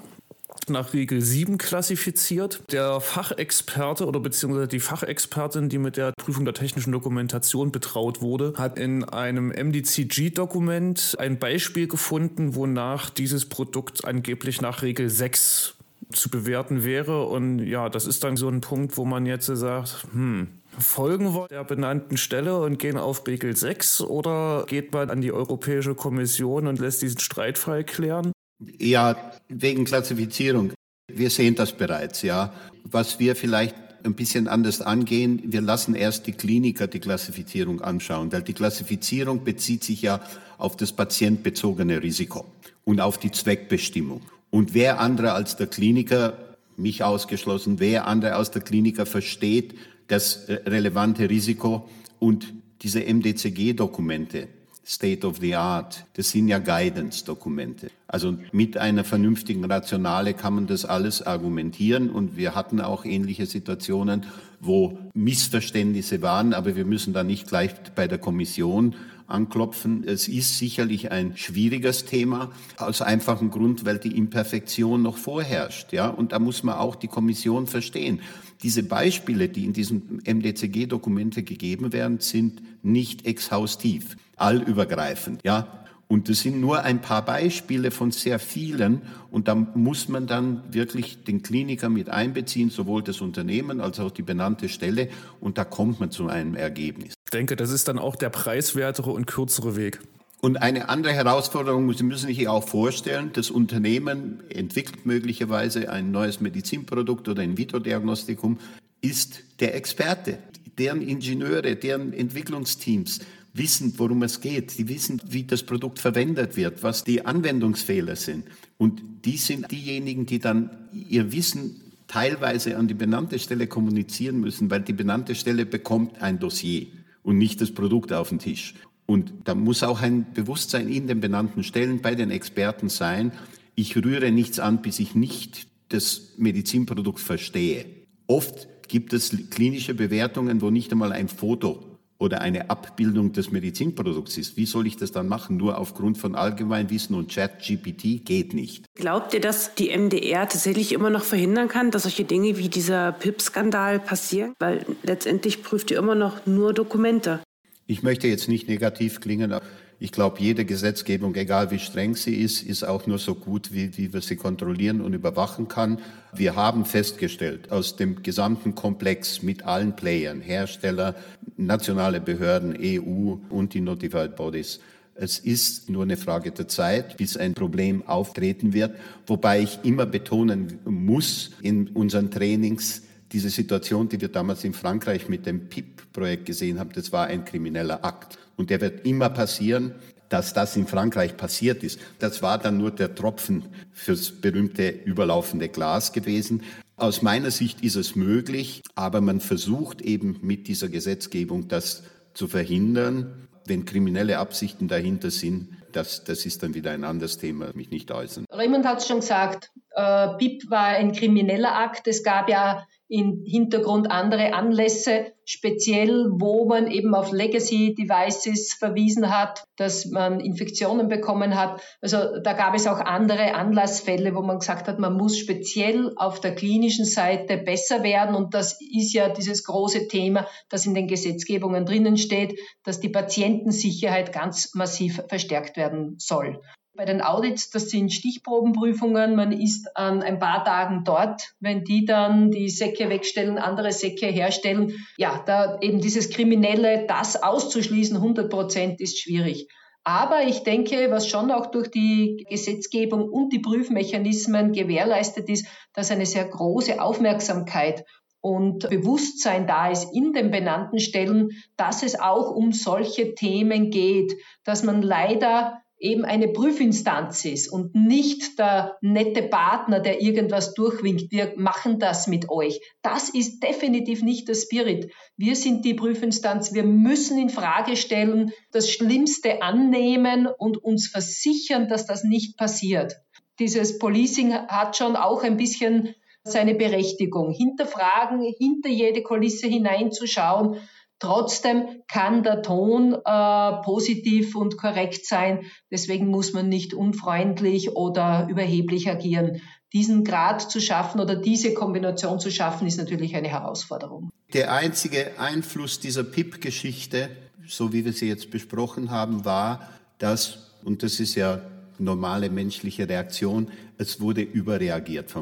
nach 0.70 0.94
Regel 0.94 1.22
7 1.22 1.58
klassifiziert. 1.58 2.64
Der 2.72 3.00
Fachexperte 3.00 4.06
oder 4.06 4.20
beziehungsweise 4.20 4.68
die 4.68 4.80
Fachexpertin, 4.80 5.70
die 5.70 5.78
mit 5.78 5.98
der 5.98 6.14
Prüfung 6.18 6.46
der 6.46 6.54
technischen 6.54 6.92
Dokumentation 6.92 7.72
betraut 7.72 8.22
wurde, 8.22 8.54
hat 8.58 8.78
in 8.78 9.04
einem 9.04 9.50
MDCG-Dokument 9.50 11.16
ein 11.20 11.40
Beispiel 11.40 11.88
gefunden, 11.88 12.56
wonach 12.56 13.10
dieses 13.10 13.46
Produkt 13.46 14.06
angeblich 14.06 14.62
nach 14.62 14.82
Regel 14.82 15.10
6 15.10 15.76
zu 16.12 16.30
bewerten 16.30 16.84
wäre. 16.84 17.26
Und 17.26 17.60
ja, 17.60 17.90
das 17.90 18.06
ist 18.06 18.24
dann 18.24 18.38
so 18.38 18.48
ein 18.50 18.62
Punkt, 18.62 18.98
wo 18.98 19.06
man 19.06 19.26
jetzt 19.26 19.48
sagt, 19.48 20.08
hm, 20.12 20.48
folgen 20.78 21.34
wir 21.34 21.48
der 21.48 21.64
benannten 21.64 22.18
Stelle 22.18 22.60
und 22.60 22.78
gehen 22.78 22.98
auf 22.98 23.24
Begel 23.24 23.56
6 23.56 24.02
oder 24.02 24.66
geht 24.68 24.94
man 24.94 25.10
an 25.10 25.22
die 25.22 25.32
Europäische 25.32 25.96
Kommission 25.96 26.68
und 26.68 26.80
lässt 26.80 27.02
diesen 27.02 27.20
Streitfall 27.20 27.84
klären? 27.84 28.32
Ja, 28.80 29.16
wegen 29.50 29.86
Klassifizierung. 29.86 30.74
Wir 31.12 31.30
sehen 31.30 31.56
das 31.56 31.74
bereits, 31.74 32.22
ja. 32.22 32.54
Was 32.84 33.20
wir 33.20 33.36
vielleicht 33.36 33.76
ein 34.04 34.14
bisschen 34.14 34.48
anders 34.48 34.82
angehen, 34.82 35.42
wir 35.46 35.62
lassen 35.62 35.96
erst 35.96 36.28
die 36.28 36.34
Kliniker 36.34 36.88
die 36.88 37.00
Klassifizierung 37.00 37.82
anschauen, 37.82 38.32
weil 38.32 38.44
die 38.44 38.54
Klassifizierung 38.54 39.44
bezieht 39.44 39.84
sich 39.84 40.02
ja 40.02 40.22
auf 40.58 40.76
das 40.78 40.94
patientbezogene 40.94 42.02
Risiko 42.02 42.46
und 42.84 43.02
auf 43.02 43.18
die 43.18 43.32
Zweckbestimmung. 43.32 44.22
Und 44.50 44.74
wer 44.74 45.00
andere 45.00 45.34
als 45.34 45.56
der 45.56 45.68
Kliniker, 45.68 46.38
mich 46.78 47.04
ausgeschlossen, 47.04 47.80
wer 47.80 48.08
andere 48.08 48.36
aus 48.36 48.52
der 48.52 48.62
Kliniker 48.62 49.06
versteht, 49.06 49.76
das 50.08 50.48
relevante 50.48 51.30
Risiko 51.30 51.88
und 52.20 52.54
diese 52.82 53.02
MDCG-Dokumente, 53.02 54.48
State 54.86 55.28
of 55.28 55.40
the 55.40 55.56
Art, 55.56 56.06
das 56.14 56.30
sind 56.30 56.48
ja 56.48 56.60
Guidance-Dokumente. 56.60 57.90
Also 58.08 58.38
mit 58.54 58.78
einer 58.78 59.04
vernünftigen 59.04 59.66
Rationale 59.66 60.34
kann 60.34 60.56
man 60.56 60.68
das 60.68 60.86
alles 60.86 61.22
argumentieren 61.22 62.10
und 62.10 62.38
wir 62.38 62.56
hatten 62.56 62.80
auch 62.80 63.04
ähnliche 63.04 63.46
Situationen, 63.46 64.26
wo 64.62 64.98
Missverständnisse 65.14 66.22
waren, 66.22 66.54
aber 66.54 66.78
wir 66.78 66.86
müssen 66.86 67.14
da 67.14 67.24
nicht 67.24 67.50
gleich 67.50 67.72
bei 67.96 68.08
der 68.08 68.18
Kommission 68.18 68.96
anklopfen. 69.28 70.06
Es 70.08 70.28
ist 70.28 70.58
sicherlich 70.58 71.12
ein 71.12 71.36
schwieriges 71.36 72.06
Thema, 72.06 72.52
aus 72.78 73.02
einfachem 73.02 73.52
Grund, 73.52 73.86
weil 73.86 74.00
die 74.00 74.16
Imperfektion 74.16 75.02
noch 75.02 75.18
vorherrscht. 75.18 75.92
Ja? 75.92 76.08
Und 76.08 76.32
da 76.32 76.40
muss 76.40 76.64
man 76.64 76.76
auch 76.76 76.96
die 76.96 77.10
Kommission 77.10 77.68
verstehen. 77.68 78.22
Diese 78.64 78.84
Beispiele, 78.84 79.50
die 79.50 79.66
in 79.66 79.74
diesen 79.74 80.22
MDCG-Dokumente 80.26 81.44
gegeben 81.44 81.94
werden, 81.94 82.20
sind 82.20 82.62
nicht 82.84 83.26
exhaustiv, 83.26 84.18
allübergreifend. 84.36 85.42
Ja? 85.44 85.86
Und 86.08 86.30
das 86.30 86.40
sind 86.40 86.62
nur 86.62 86.84
ein 86.84 87.02
paar 87.02 87.24
Beispiele 87.24 87.92
von 87.92 88.12
sehr 88.12 88.40
vielen. 88.40 89.02
Und 89.30 89.48
da 89.48 89.56
muss 89.56 90.08
man 90.08 90.26
dann 90.26 90.64
wirklich 90.74 91.24
den 91.24 91.44
Kliniker 91.44 91.90
mit 91.90 92.10
einbeziehen, 92.10 92.70
sowohl 92.70 93.04
das 93.04 93.20
Unternehmen 93.20 93.82
als 93.82 94.00
auch 94.00 94.12
die 94.12 94.22
benannte 94.22 94.70
Stelle. 94.70 95.10
Und 95.42 95.58
da 95.58 95.66
kommt 95.66 96.00
man 96.00 96.10
zu 96.10 96.28
einem 96.28 96.56
Ergebnis. 96.56 97.14
Ich 97.26 97.32
denke, 97.32 97.58
das 97.58 97.72
ist 97.72 97.90
dann 97.90 98.00
auch 98.00 98.16
der 98.16 98.30
preiswertere 98.30 99.12
und 99.12 99.28
kürzere 99.28 99.76
Weg. 99.76 100.00
Und 100.40 100.62
eine 100.62 100.90
andere 100.90 101.14
Herausforderung, 101.14 101.92
Sie 101.94 102.04
müssen 102.04 102.28
sich 102.28 102.48
auch 102.48 102.68
vorstellen, 102.68 103.32
das 103.34 103.50
Unternehmen 103.50 104.44
entwickelt 104.50 105.06
möglicherweise 105.06 105.92
ein 105.92 106.12
neues 106.12 106.42
Medizinprodukt 106.42 107.28
oder 107.28 107.42
ein 107.42 107.58
Vitro-Diagnostikum, 107.58 108.60
ist 109.02 109.44
der 109.60 109.76
Experte. 109.76 110.38
Deren 110.78 111.02
Ingenieure, 111.02 111.76
deren 111.76 112.14
Entwicklungsteams 112.14 113.22
wissen, 113.54 113.94
worum 113.98 114.22
es 114.22 114.42
geht. 114.42 114.78
Die 114.78 114.88
wissen, 114.88 115.20
wie 115.28 115.44
das 115.44 115.64
Produkt 115.64 115.98
verwendet 115.98 116.56
wird, 116.56 116.84
was 116.84 117.04
die 117.04 117.26
Anwendungsfehler 117.26 118.16
sind. 118.16 118.46
Und 118.78 119.02
die 119.26 119.38
sind 119.38 119.72
diejenigen, 119.72 120.28
die 120.28 120.38
dann 120.38 120.70
ihr 120.94 121.32
Wissen 121.32 121.82
teilweise 122.08 122.78
an 122.78 122.88
die 122.88 122.94
benannte 122.94 123.40
Stelle 123.40 123.68
kommunizieren 123.68 124.40
müssen, 124.40 124.70
weil 124.70 124.82
die 124.82 124.94
benannte 124.94 125.34
Stelle 125.34 125.66
bekommt 125.66 126.22
ein 126.22 126.40
Dossier 126.40 126.88
und 127.24 127.38
nicht 127.38 127.60
das 127.60 127.72
Produkt 127.72 128.14
auf 128.14 128.30
den 128.30 128.40
Tisch. 128.40 128.76
Und 129.08 129.32
da 129.46 129.56
muss 129.56 129.82
auch 129.82 130.02
ein 130.02 130.34
Bewusstsein 130.34 130.90
in 130.90 131.08
den 131.08 131.22
benannten 131.22 131.64
Stellen 131.64 132.02
bei 132.02 132.14
den 132.14 132.30
Experten 132.30 132.90
sein, 132.90 133.32
ich 133.74 133.96
rühre 133.96 134.32
nichts 134.32 134.60
an, 134.60 134.82
bis 134.82 135.00
ich 135.00 135.16
nicht 135.16 135.68
das 135.90 136.34
Medizinprodukt 136.38 137.20
verstehe. 137.20 137.86
Oft 138.26 138.68
gibt 138.88 139.14
es 139.14 139.36
klinische 139.50 139.94
Bewertungen, 139.94 140.62
wo 140.62 140.70
nicht 140.70 140.92
einmal 140.92 141.12
ein 141.12 141.28
Foto 141.30 141.98
oder 142.20 142.42
eine 142.42 142.70
Abbildung 142.70 143.32
des 143.32 143.52
Medizinprodukts 143.52 144.38
ist. 144.38 144.58
Wie 144.58 144.66
soll 144.66 144.88
ich 144.88 144.98
das 144.98 145.12
dann 145.12 145.28
machen? 145.28 145.58
Nur 145.58 145.78
aufgrund 145.78 146.18
von 146.18 146.36
Allgemeinwissen 146.36 147.16
und 147.16 147.30
Chat-GPT 147.30 148.26
geht 148.26 148.54
nicht. 148.54 148.86
Glaubt 148.96 149.34
ihr, 149.34 149.40
dass 149.42 149.76
die 149.76 149.96
MDR 149.96 150.50
tatsächlich 150.50 150.94
immer 150.94 151.12
noch 151.12 151.24
verhindern 151.24 151.68
kann, 151.68 151.92
dass 151.92 152.04
solche 152.04 152.24
Dinge 152.24 152.58
wie 152.58 152.70
dieser 152.70 153.12
PIP-Skandal 153.12 154.00
passieren? 154.00 154.54
Weil 154.60 154.86
letztendlich 155.04 155.62
prüft 155.62 155.92
ihr 155.92 156.00
immer 156.00 156.16
noch 156.16 156.46
nur 156.48 156.74
Dokumente. 156.74 157.40
Ich 157.88 158.04
möchte 158.04 158.28
jetzt 158.28 158.50
nicht 158.50 158.68
negativ 158.68 159.22
klingen. 159.22 159.56
Ich 160.00 160.12
glaube, 160.12 160.40
jede 160.40 160.66
Gesetzgebung, 160.66 161.34
egal 161.36 161.72
wie 161.72 161.80
streng 161.80 162.16
sie 162.16 162.36
ist, 162.36 162.62
ist 162.62 162.84
auch 162.84 163.08
nur 163.08 163.18
so 163.18 163.34
gut, 163.34 163.74
wie, 163.74 163.98
wie 163.98 164.14
wir 164.14 164.22
sie 164.22 164.36
kontrollieren 164.36 165.02
und 165.02 165.14
überwachen 165.14 165.70
kann. 165.70 166.00
Wir 166.34 166.56
haben 166.56 166.86
festgestellt, 166.86 167.72
aus 167.72 167.96
dem 167.96 168.22
gesamten 168.22 168.76
Komplex 168.76 169.42
mit 169.42 169.64
allen 169.64 169.96
Playern, 169.96 170.42
Hersteller, 170.42 171.16
nationale 171.56 172.20
Behörden, 172.20 172.78
EU 172.80 173.38
und 173.50 173.74
die 173.74 173.82
Notified 173.82 174.36
Bodies, 174.36 174.82
es 175.20 175.40
ist 175.40 175.90
nur 175.90 176.04
eine 176.04 176.16
Frage 176.16 176.52
der 176.52 176.68
Zeit, 176.68 177.18
bis 177.18 177.38
ein 177.38 177.56
Problem 177.56 178.08
auftreten 178.08 178.74
wird, 178.74 178.96
wobei 179.26 179.62
ich 179.62 179.80
immer 179.84 180.06
betonen 180.06 180.80
muss 180.86 181.52
in 181.64 181.88
unseren 181.88 182.30
Trainings, 182.30 183.02
diese 183.32 183.50
Situation, 183.50 184.10
die 184.10 184.22
wir 184.22 184.30
damals 184.30 184.64
in 184.64 184.74
Frankreich 184.74 185.30
mit 185.30 185.46
dem 185.46 185.70
PIP-Projekt 185.70 186.46
gesehen 186.46 186.80
haben, 186.80 186.92
das 186.94 187.12
war 187.12 187.28
ein 187.28 187.46
krimineller 187.46 188.04
Akt. 188.04 188.38
Und 188.56 188.70
der 188.70 188.82
wird 188.82 189.06
immer 189.06 189.30
passieren, 189.30 189.96
dass 190.30 190.54
das 190.54 190.76
in 190.76 190.88
Frankreich 190.88 191.38
passiert 191.38 191.84
ist. 191.84 192.00
Das 192.20 192.42
war 192.42 192.58
dann 192.58 192.78
nur 192.78 192.92
der 192.92 193.16
Tropfen 193.16 193.66
fürs 193.94 194.32
berühmte 194.32 194.90
überlaufende 194.90 195.70
Glas 195.70 196.12
gewesen. 196.12 196.64
Aus 196.96 197.22
meiner 197.22 197.52
Sicht 197.52 197.82
ist 197.82 197.96
es 197.96 198.16
möglich, 198.16 198.82
aber 198.96 199.22
man 199.22 199.40
versucht 199.40 200.02
eben 200.02 200.40
mit 200.42 200.68
dieser 200.68 200.90
Gesetzgebung 200.90 201.68
das 201.68 202.04
zu 202.34 202.48
verhindern 202.48 203.48
wenn 203.68 203.86
kriminelle 203.86 204.38
Absichten 204.40 204.88
dahinter 204.88 205.32
sind, 205.32 205.70
das, 205.92 206.24
das 206.24 206.46
ist 206.46 206.64
dann 206.64 206.74
wieder 206.74 206.92
ein 206.92 207.04
anderes 207.04 207.38
Thema, 207.38 207.72
mich 207.74 207.90
nicht 207.90 208.12
äußern. 208.12 208.46
Raymond 208.52 208.86
hat 208.86 209.00
es 209.00 209.08
schon 209.08 209.20
gesagt, 209.20 209.72
äh, 209.92 210.30
BIP 210.38 210.70
war 210.70 210.88
ein 210.88 211.12
krimineller 211.12 211.76
Akt. 211.76 212.08
Es 212.08 212.24
gab 212.24 212.50
ja 212.50 212.86
im 213.10 213.44
Hintergrund 213.46 214.12
andere 214.12 214.54
Anlässe, 214.54 215.34
speziell 215.46 216.28
wo 216.30 216.66
man 216.66 216.92
eben 216.92 217.16
auf 217.16 217.32
Legacy 217.32 217.96
Devices 217.96 218.74
verwiesen 218.74 219.30
hat, 219.36 219.64
dass 219.78 220.06
man 220.08 220.42
Infektionen 220.42 221.08
bekommen 221.08 221.56
hat. 221.56 221.82
Also 222.02 222.18
da 222.44 222.54
gab 222.54 222.76
es 222.76 222.86
auch 222.86 223.00
andere 223.00 223.54
Anlassfälle, 223.54 224.36
wo 224.36 224.42
man 224.42 224.60
gesagt 224.60 224.88
hat, 224.90 225.00
man 225.00 225.16
muss 225.16 225.38
speziell 225.38 226.12
auf 226.18 226.42
der 226.42 226.54
klinischen 226.54 227.06
Seite 227.06 227.58
besser 227.58 228.04
werden. 228.04 228.36
Und 228.36 228.54
das 228.54 228.78
ist 228.82 229.14
ja 229.14 229.30
dieses 229.30 229.64
große 229.64 230.08
Thema, 230.10 230.46
das 230.70 230.86
in 230.86 230.94
den 230.94 231.08
Gesetzgebungen 231.08 231.86
drinnen 231.86 232.18
steht, 232.18 232.60
dass 232.84 233.00
die 233.00 233.10
Patientensicherheit 233.10 234.34
ganz 234.34 234.74
massiv 234.76 235.24
verstärkt 235.30 235.78
werden 235.78 236.16
soll. 236.18 236.62
Bei 236.98 237.06
den 237.06 237.22
Audits, 237.22 237.70
das 237.70 237.92
sind 237.92 238.12
Stichprobenprüfungen. 238.12 239.36
Man 239.36 239.52
ist 239.52 239.96
an 239.96 240.24
ein 240.24 240.40
paar 240.40 240.66
Tagen 240.66 241.04
dort. 241.06 241.54
Wenn 241.60 241.84
die 241.84 242.06
dann 242.06 242.50
die 242.50 242.70
Säcke 242.70 243.08
wegstellen, 243.10 243.60
andere 243.60 243.92
Säcke 243.92 244.26
herstellen, 244.26 244.94
ja, 245.16 245.44
da 245.46 245.78
eben 245.82 246.02
dieses 246.02 246.32
Kriminelle, 246.32 247.06
das 247.08 247.44
auszuschließen, 247.44 248.18
100 248.18 248.50
Prozent 248.50 249.00
ist 249.00 249.20
schwierig. 249.20 249.68
Aber 250.04 250.42
ich 250.42 250.64
denke, 250.64 251.12
was 251.12 251.28
schon 251.28 251.52
auch 251.52 251.68
durch 251.68 251.92
die 251.92 252.44
Gesetzgebung 252.50 253.30
und 253.30 253.54
die 253.54 253.60
Prüfmechanismen 253.60 254.72
gewährleistet 254.72 255.50
ist, 255.50 255.68
dass 255.94 256.10
eine 256.10 256.26
sehr 256.26 256.46
große 256.46 257.00
Aufmerksamkeit 257.00 258.06
und 258.42 258.90
Bewusstsein 258.90 259.68
da 259.68 259.92
ist 259.92 260.16
in 260.16 260.34
den 260.34 260.50
benannten 260.50 261.00
Stellen, 261.00 261.50
dass 261.76 262.02
es 262.02 262.20
auch 262.20 262.50
um 262.50 262.72
solche 262.72 263.36
Themen 263.36 263.92
geht, 263.92 264.34
dass 264.64 264.82
man 264.82 265.04
leider 265.04 265.84
eben 266.00 266.26
eine 266.26 266.50
Prüfinstanz 266.50 267.44
ist 267.46 267.70
und 267.72 267.96
nicht 267.96 268.60
der 268.60 268.98
nette 269.02 269.44
Partner, 269.44 270.00
der 270.00 270.22
irgendwas 270.22 270.74
durchwinkt. 270.74 271.32
Wir 271.32 271.54
machen 271.58 272.00
das 272.00 272.28
mit 272.28 272.50
euch. 272.50 272.80
Das 273.02 273.30
ist 273.30 273.62
definitiv 273.64 274.22
nicht 274.22 274.48
der 274.48 274.56
Spirit. 274.56 275.12
Wir 275.38 275.56
sind 275.56 275.86
die 275.86 275.96
Prüfinstanz. 275.96 276.74
Wir 276.74 276.84
müssen 276.84 277.40
in 277.40 277.50
Frage 277.50 277.96
stellen, 277.96 278.52
das 278.72 278.90
Schlimmste 278.92 279.62
annehmen 279.62 280.48
und 280.48 280.78
uns 280.84 281.08
versichern, 281.08 281.88
dass 281.88 282.06
das 282.06 282.24
nicht 282.24 282.58
passiert. 282.58 283.16
Dieses 283.60 283.98
Policing 283.98 284.54
hat 284.54 284.96
schon 284.98 285.16
auch 285.16 285.44
ein 285.44 285.58
bisschen 285.58 286.14
seine 286.44 286.76
Berechtigung. 286.76 287.52
Hinterfragen, 287.52 288.42
hinter 288.58 288.90
jede 288.90 289.24
Kulisse 289.24 289.68
hineinzuschauen 289.68 290.78
Trotzdem 291.20 291.88
kann 292.08 292.44
der 292.44 292.62
Ton 292.62 293.14
äh, 293.14 293.72
positiv 293.84 294.56
und 294.56 294.78
korrekt 294.78 295.26
sein. 295.26 295.62
Deswegen 295.92 296.28
muss 296.28 296.54
man 296.54 296.70
nicht 296.70 296.94
unfreundlich 296.94 297.96
oder 297.96 298.48
überheblich 298.50 299.10
agieren. 299.10 299.62
Diesen 299.94 300.24
Grad 300.24 300.62
zu 300.70 300.80
schaffen 300.80 301.20
oder 301.20 301.36
diese 301.36 301.74
Kombination 301.74 302.40
zu 302.40 302.52
schaffen, 302.52 302.88
ist 302.88 302.98
natürlich 302.98 303.36
eine 303.36 303.48
Herausforderung. 303.48 304.30
Der 304.54 304.72
einzige 304.72 305.40
Einfluss 305.40 306.00
dieser 306.00 306.24
PIP-Geschichte, 306.24 307.30
so 307.66 307.94
wie 307.94 308.06
wir 308.06 308.14
sie 308.14 308.28
jetzt 308.28 308.52
besprochen 308.52 309.10
haben, 309.10 309.44
war, 309.44 309.90
dass, 310.20 310.78
und 310.84 311.04
das 311.04 311.20
ist 311.20 311.36
ja 311.36 311.62
normale 311.98 312.50
menschliche 312.50 313.10
Reaktion, 313.10 313.72
es 313.98 314.22
wurde 314.22 314.42
überreagiert. 314.42 315.34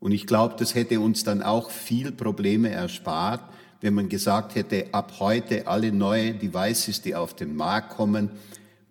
Und 0.00 0.12
ich 0.12 0.26
glaube, 0.26 0.56
das 0.58 0.74
hätte 0.74 0.98
uns 0.98 1.24
dann 1.24 1.42
auch 1.42 1.70
viel 1.70 2.10
Probleme 2.10 2.70
erspart, 2.70 3.42
wenn 3.80 3.94
man 3.94 4.08
gesagt 4.08 4.54
hätte, 4.54 4.92
ab 4.92 5.14
heute 5.20 5.66
alle 5.66 5.92
neue 5.92 6.34
Devices, 6.34 7.02
die 7.02 7.14
auf 7.14 7.34
den 7.34 7.56
Markt 7.56 7.90
kommen, 7.90 8.30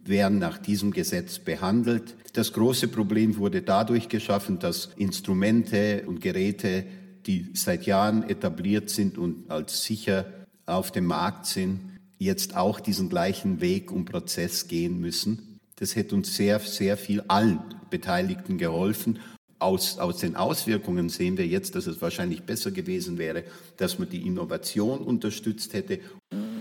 werden 0.04 0.40
nach 0.40 0.58
diesem 0.58 0.92
Gesetz 0.92 1.40
behandelt. 1.40 2.16
Das 2.34 2.54
große 2.54 2.88
Problem 2.88 3.38
wurde 3.38 3.62
dadurch 3.62 4.10
geschaffen, 4.10 4.60
dass 4.60 4.90
Instrumente 4.98 6.04
und 6.08 6.22
Geräte, 6.22 6.86
die 7.26 7.50
seit 7.54 7.86
Jahren 7.86 8.28
etabliert 8.28 8.90
sind 8.90 9.18
und 9.18 9.52
als 9.52 9.84
sicher 9.84 10.26
auf 10.66 10.92
dem 10.92 11.06
Markt 11.06 11.46
sind, 11.46 11.82
jetzt 12.18 12.56
auch 12.56 12.80
diesen 12.80 13.10
gleichen 13.10 13.62
Weg 13.62 13.92
und 13.92 14.06
Prozess 14.06 14.68
gehen 14.68 15.00
müssen. 15.00 15.60
Das 15.76 15.96
hätte 15.96 16.16
uns 16.16 16.36
sehr, 16.36 16.60
sehr 16.60 16.98
viel 16.98 17.24
allen 17.28 17.60
Beteiligten 17.90 18.58
geholfen 18.58 19.20
aus, 19.60 20.00
aus 20.00 20.18
den 20.18 20.36
Auswirkungen 20.36 21.10
sehen 21.10 21.38
wir 21.38 21.46
jetzt, 21.46 21.76
dass 21.76 21.86
es 21.86 22.02
wahrscheinlich 22.02 22.44
besser 22.44 22.72
gewesen 22.72 23.18
wäre, 23.18 23.44
dass 23.78 24.00
man 24.00 24.10
die 24.10 24.26
Innovation 24.26 25.00
unterstützt 25.00 25.74
hätte. 25.74 26.00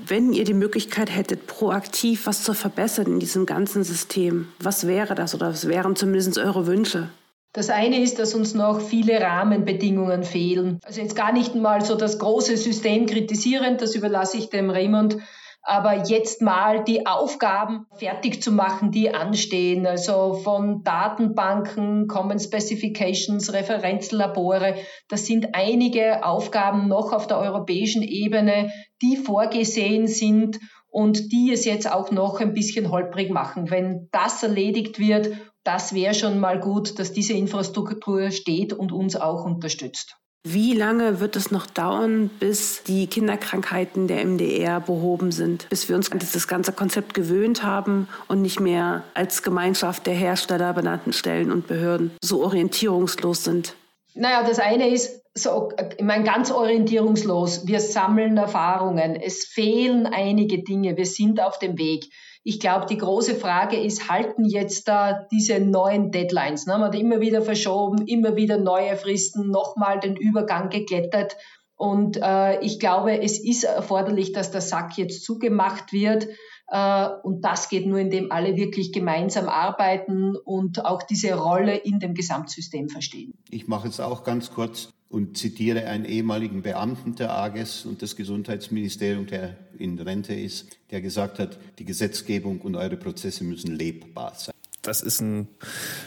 Wenn 0.06 0.32
ihr 0.32 0.44
die 0.44 0.54
Möglichkeit 0.54 1.14
hättet, 1.14 1.46
proaktiv 1.46 2.26
was 2.26 2.42
zu 2.42 2.54
verbessern 2.54 3.06
in 3.06 3.20
diesem 3.20 3.46
ganzen 3.46 3.84
System, 3.84 4.48
was 4.58 4.86
wäre 4.86 5.14
das 5.14 5.34
oder 5.34 5.50
was 5.50 5.68
wären 5.68 5.96
zumindest 5.96 6.38
eure 6.38 6.66
Wünsche? 6.66 7.10
Das 7.52 7.70
eine 7.70 8.02
ist, 8.02 8.18
dass 8.18 8.34
uns 8.34 8.54
noch 8.54 8.80
viele 8.80 9.20
Rahmenbedingungen 9.20 10.22
fehlen. 10.22 10.78
Also 10.84 11.00
jetzt 11.00 11.16
gar 11.16 11.32
nicht 11.32 11.54
mal 11.54 11.84
so 11.84 11.94
das 11.94 12.18
große 12.18 12.56
System 12.56 13.06
kritisierend, 13.06 13.80
das 13.80 13.94
überlasse 13.94 14.36
ich 14.36 14.50
dem 14.50 14.70
Raymond, 14.70 15.18
aber 15.62 16.04
jetzt 16.06 16.40
mal 16.40 16.84
die 16.84 17.06
Aufgaben 17.06 17.86
fertig 17.96 18.42
zu 18.42 18.52
machen, 18.52 18.90
die 18.90 19.14
anstehen. 19.14 19.86
Also 19.86 20.34
von 20.34 20.82
Datenbanken, 20.82 22.06
Common 22.08 22.38
Specifications, 22.38 23.52
Referenzlabore. 23.52 24.76
Das 25.08 25.26
sind 25.26 25.54
einige 25.54 26.24
Aufgaben 26.24 26.88
noch 26.88 27.12
auf 27.12 27.26
der 27.26 27.38
europäischen 27.38 28.02
Ebene, 28.02 28.70
die 29.02 29.16
vorgesehen 29.16 30.06
sind 30.06 30.58
und 30.90 31.32
die 31.32 31.52
es 31.52 31.64
jetzt 31.64 31.90
auch 31.90 32.10
noch 32.10 32.40
ein 32.40 32.54
bisschen 32.54 32.90
holprig 32.90 33.30
machen. 33.30 33.70
Wenn 33.70 34.08
das 34.10 34.42
erledigt 34.42 34.98
wird, 34.98 35.30
das 35.64 35.92
wäre 35.92 36.14
schon 36.14 36.38
mal 36.38 36.58
gut, 36.60 36.98
dass 36.98 37.12
diese 37.12 37.34
Infrastruktur 37.34 38.30
steht 38.30 38.72
und 38.72 38.90
uns 38.90 39.16
auch 39.16 39.44
unterstützt. 39.44 40.16
Wie 40.44 40.72
lange 40.72 41.20
wird 41.20 41.36
es 41.36 41.50
noch 41.50 41.66
dauern, 41.66 42.30
bis 42.38 42.82
die 42.84 43.06
Kinderkrankheiten 43.06 44.06
der 44.06 44.24
MDR 44.24 44.80
behoben 44.80 45.32
sind, 45.32 45.68
bis 45.68 45.88
wir 45.88 45.96
uns 45.96 46.12
an 46.12 46.20
dieses 46.20 46.46
ganze 46.46 46.72
Konzept 46.72 47.12
gewöhnt 47.12 47.64
haben 47.64 48.08
und 48.28 48.40
nicht 48.40 48.60
mehr 48.60 49.04
als 49.14 49.42
Gemeinschaft 49.42 50.06
der 50.06 50.14
Hersteller 50.14 50.72
benannten 50.72 51.12
Stellen 51.12 51.50
und 51.50 51.66
Behörden 51.66 52.12
so 52.22 52.42
orientierungslos 52.44 53.44
sind? 53.44 53.74
Naja, 54.14 54.42
das 54.42 54.58
eine 54.58 54.88
ist, 54.88 55.22
so, 55.34 55.70
ich 55.96 56.04
meine, 56.04 56.24
ganz 56.24 56.50
orientierungslos. 56.50 57.66
Wir 57.66 57.80
sammeln 57.80 58.36
Erfahrungen. 58.36 59.16
Es 59.16 59.44
fehlen 59.44 60.06
einige 60.06 60.62
Dinge. 60.62 60.96
Wir 60.96 61.06
sind 61.06 61.40
auf 61.40 61.58
dem 61.58 61.78
Weg. 61.78 62.06
Ich 62.48 62.60
glaube, 62.60 62.86
die 62.86 62.96
große 62.96 63.34
Frage 63.34 63.76
ist, 63.78 64.08
halten 64.08 64.46
jetzt 64.46 64.88
da 64.88 65.26
diese 65.30 65.60
neuen 65.60 66.10
Deadlines? 66.10 66.64
Ne? 66.64 66.78
Man 66.78 66.84
hat 66.84 66.94
immer 66.94 67.20
wieder 67.20 67.42
verschoben, 67.42 68.06
immer 68.06 68.36
wieder 68.36 68.56
neue 68.56 68.96
Fristen, 68.96 69.50
nochmal 69.50 70.00
den 70.00 70.16
Übergang 70.16 70.70
geklettert. 70.70 71.36
Und 71.76 72.16
äh, 72.16 72.58
ich 72.60 72.80
glaube, 72.80 73.20
es 73.20 73.38
ist 73.38 73.64
erforderlich, 73.64 74.32
dass 74.32 74.50
der 74.50 74.62
Sack 74.62 74.96
jetzt 74.96 75.24
zugemacht 75.24 75.92
wird. 75.92 76.26
Äh, 76.68 77.08
und 77.22 77.44
das 77.44 77.68
geht 77.68 77.86
nur, 77.86 77.98
indem 77.98 78.32
alle 78.32 78.56
wirklich 78.56 78.92
gemeinsam 78.92 79.50
arbeiten 79.50 80.34
und 80.34 80.86
auch 80.86 81.02
diese 81.02 81.34
Rolle 81.34 81.76
in 81.76 82.00
dem 82.00 82.14
Gesamtsystem 82.14 82.88
verstehen. 82.88 83.34
Ich 83.50 83.68
mache 83.68 83.88
es 83.88 84.00
auch 84.00 84.24
ganz 84.24 84.50
kurz 84.50 84.88
und 85.10 85.38
zitiere 85.38 85.86
einen 85.86 86.04
ehemaligen 86.04 86.62
Beamten 86.62 87.14
der 87.14 87.30
AGES 87.32 87.86
und 87.86 88.02
des 88.02 88.16
Gesundheitsministeriums, 88.16 89.30
der 89.30 89.56
in 89.78 89.98
Rente 89.98 90.34
ist, 90.34 90.66
der 90.90 91.00
gesagt 91.00 91.38
hat, 91.38 91.58
die 91.78 91.84
Gesetzgebung 91.84 92.60
und 92.60 92.76
eure 92.76 92.96
Prozesse 92.96 93.44
müssen 93.44 93.74
lebbar 93.74 94.34
sein. 94.36 94.54
Das 94.82 95.00
ist 95.00 95.20
ein 95.20 95.48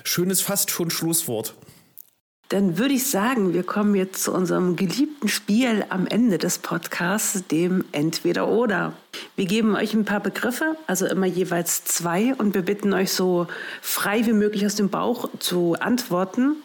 schönes, 0.04 0.42
fast 0.42 0.72
schon 0.72 0.92
Schlusswort. 0.92 1.56
Dann 2.50 2.78
würde 2.78 2.94
ich 2.94 3.08
sagen, 3.08 3.54
wir 3.54 3.64
kommen 3.64 3.96
jetzt 3.96 4.24
zu 4.24 4.34
unserem 4.34 4.76
geliebten 4.76 5.30
Spiel 5.30 5.86
am 5.88 6.06
Ende 6.06 6.38
des 6.38 6.58
Podcasts, 6.58 7.47
dem 7.47 7.86
Entweder-Oder. 7.93 8.93
Wir 9.38 9.45
geben 9.45 9.76
euch 9.76 9.93
ein 9.93 10.04
paar 10.04 10.20
Begriffe, 10.20 10.76
also 10.86 11.06
immer 11.06 11.28
jeweils 11.28 11.86
zwei, 11.86 12.36
und 12.36 12.54
wir 12.54 12.64
bitten 12.64 12.91
euch 12.93 13.12
so 13.14 13.47
frei 13.82 14.26
wie 14.26 14.34
möglich 14.34 14.66
aus 14.66 14.76
dem 14.76 14.89
Bauch 14.89 15.30
zu 15.39 15.76
antworten 15.80 16.58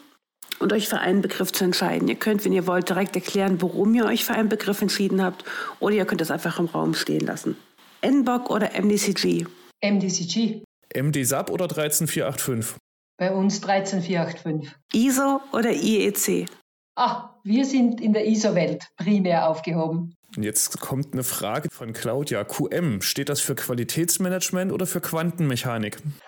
und 0.59 0.73
euch 0.73 0.87
für 0.87 0.99
einen 0.99 1.21
Begriff 1.21 1.51
zu 1.51 1.63
entscheiden. 1.63 2.07
Ihr 2.07 2.15
könnt, 2.15 2.45
wenn 2.45 2.53
ihr 2.53 2.67
wollt, 2.67 2.89
direkt 2.89 3.15
erklären, 3.15 3.61
warum 3.61 3.93
ihr 3.93 4.05
euch 4.05 4.25
für 4.25 4.33
einen 4.33 4.49
Begriff 4.49 4.81
entschieden 4.81 5.23
habt, 5.23 5.43
oder 5.79 5.95
ihr 5.95 6.05
könnt 6.05 6.21
es 6.21 6.31
einfach 6.31 6.59
im 6.59 6.65
Raum 6.65 6.93
stehen 6.93 7.25
lassen. 7.25 7.57
NBOC 8.05 8.49
oder 8.49 8.71
MDCG? 8.79 9.45
MDCG. 9.81 10.63
MD-SAP 10.95 11.49
oder 11.49 11.67
13485? 11.67 12.77
Bei 13.17 13.33
uns 13.33 13.61
13485. 13.61 14.75
ISO 14.93 15.41
oder 15.51 15.71
IEC? 15.71 16.47
Ah, 16.95 17.29
wir 17.43 17.65
sind 17.65 18.01
in 18.01 18.13
der 18.13 18.27
ISO-Welt 18.27 18.87
primär 18.97 19.47
aufgehoben. 19.47 20.15
Und 20.35 20.43
jetzt 20.43 20.79
kommt 20.79 21.13
eine 21.13 21.23
Frage 21.23 21.69
von 21.71 21.93
Claudia. 21.93 22.43
QM, 22.43 23.01
steht 23.01 23.29
das 23.29 23.39
für 23.39 23.55
Qualitätsmanagement 23.55 24.71
oder 24.71 24.85
für 24.85 25.01
Quantenmechanik? 25.01 25.97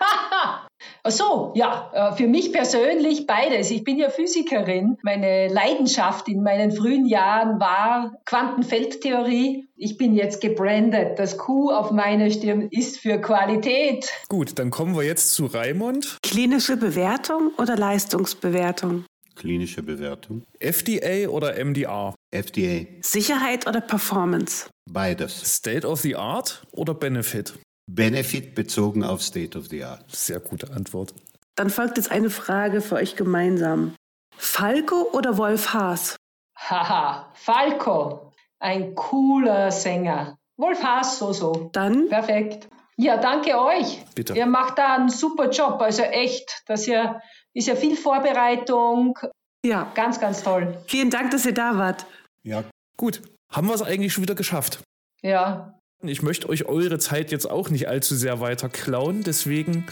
Ach 1.02 1.10
so, 1.10 1.52
ja, 1.54 1.90
äh, 1.92 2.16
für 2.16 2.26
mich 2.26 2.52
persönlich 2.52 3.26
beides. 3.26 3.70
Ich 3.70 3.84
bin 3.84 3.98
ja 3.98 4.10
Physikerin. 4.10 4.98
Meine 5.02 5.48
Leidenschaft 5.48 6.28
in 6.28 6.42
meinen 6.42 6.72
frühen 6.72 7.06
Jahren 7.06 7.60
war 7.60 8.12
Quantenfeldtheorie. 8.26 9.68
Ich 9.76 9.96
bin 9.96 10.14
jetzt 10.14 10.40
gebrandet. 10.40 11.18
Das 11.18 11.38
Q 11.38 11.70
auf 11.70 11.90
meiner 11.90 12.30
Stirn 12.30 12.68
ist 12.70 12.98
für 12.98 13.18
Qualität. 13.18 14.10
Gut, 14.28 14.58
dann 14.58 14.70
kommen 14.70 14.94
wir 14.94 15.04
jetzt 15.04 15.32
zu 15.32 15.46
Raimund. 15.46 16.18
Klinische 16.22 16.76
Bewertung 16.76 17.52
oder 17.56 17.76
Leistungsbewertung? 17.76 19.04
Klinische 19.36 19.82
Bewertung. 19.82 20.42
FDA 20.58 21.28
oder 21.28 21.54
MDR? 21.64 22.14
FDA. 22.30 22.86
Sicherheit 23.00 23.66
oder 23.66 23.80
Performance? 23.80 24.68
Beides. 24.90 25.56
State 25.56 25.86
of 25.86 26.00
the 26.00 26.14
Art 26.14 26.62
oder 26.72 26.92
Benefit? 26.92 27.54
Benefit 27.94 28.54
bezogen 28.54 29.04
auf 29.04 29.22
State 29.22 29.58
of 29.58 29.68
the 29.68 29.84
Art. 29.84 30.04
Sehr 30.10 30.40
gute 30.40 30.70
Antwort. 30.72 31.14
Dann 31.56 31.70
folgt 31.70 31.96
jetzt 31.96 32.10
eine 32.10 32.30
Frage 32.30 32.80
für 32.80 32.94
euch 32.96 33.16
gemeinsam. 33.16 33.94
Falco 34.36 35.08
oder 35.12 35.36
Wolf 35.36 35.74
Haas? 35.74 36.16
Haha, 36.56 37.30
Falco, 37.34 38.32
ein 38.58 38.94
cooler 38.94 39.70
Sänger. 39.70 40.38
Wolf 40.56 40.82
Haas, 40.82 41.18
so, 41.18 41.32
so. 41.32 41.70
Dann 41.72 42.08
Perfekt. 42.08 42.68
Ja, 42.96 43.16
danke 43.16 43.58
euch. 43.58 44.04
Bitte. 44.14 44.34
Ihr 44.34 44.46
macht 44.46 44.78
da 44.78 44.94
einen 44.96 45.08
super 45.08 45.48
Job. 45.50 45.80
Also 45.80 46.02
echt, 46.02 46.62
das 46.66 46.86
ja, 46.86 47.20
ist 47.54 47.66
ja 47.66 47.74
viel 47.74 47.96
Vorbereitung. 47.96 49.18
ja, 49.64 49.90
Ganz, 49.94 50.20
ganz 50.20 50.42
toll. 50.42 50.78
vielen 50.86 51.10
Dank, 51.10 51.30
dass 51.30 51.46
ihr 51.46 51.54
da 51.54 51.76
wart. 51.78 52.06
Ja, 52.42 52.62
Gut, 52.96 53.22
haben 53.50 53.66
wir 53.68 53.74
es 53.74 53.80
eigentlich 53.82 54.12
schon 54.12 54.22
wieder 54.22 54.34
geschafft. 54.34 54.82
Ja, 55.22 55.79
Ich 56.02 56.22
möchte 56.22 56.48
euch 56.48 56.64
eure 56.64 56.98
Zeit 56.98 57.30
jetzt 57.30 57.50
auch 57.50 57.68
nicht 57.68 57.88
allzu 57.88 58.16
sehr 58.16 58.40
weiter 58.40 58.70
klauen, 58.70 59.22
deswegen 59.22 59.84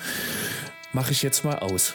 mache 0.94 1.12
ich 1.12 1.22
jetzt 1.22 1.44
mal 1.44 1.58
aus. 1.58 1.94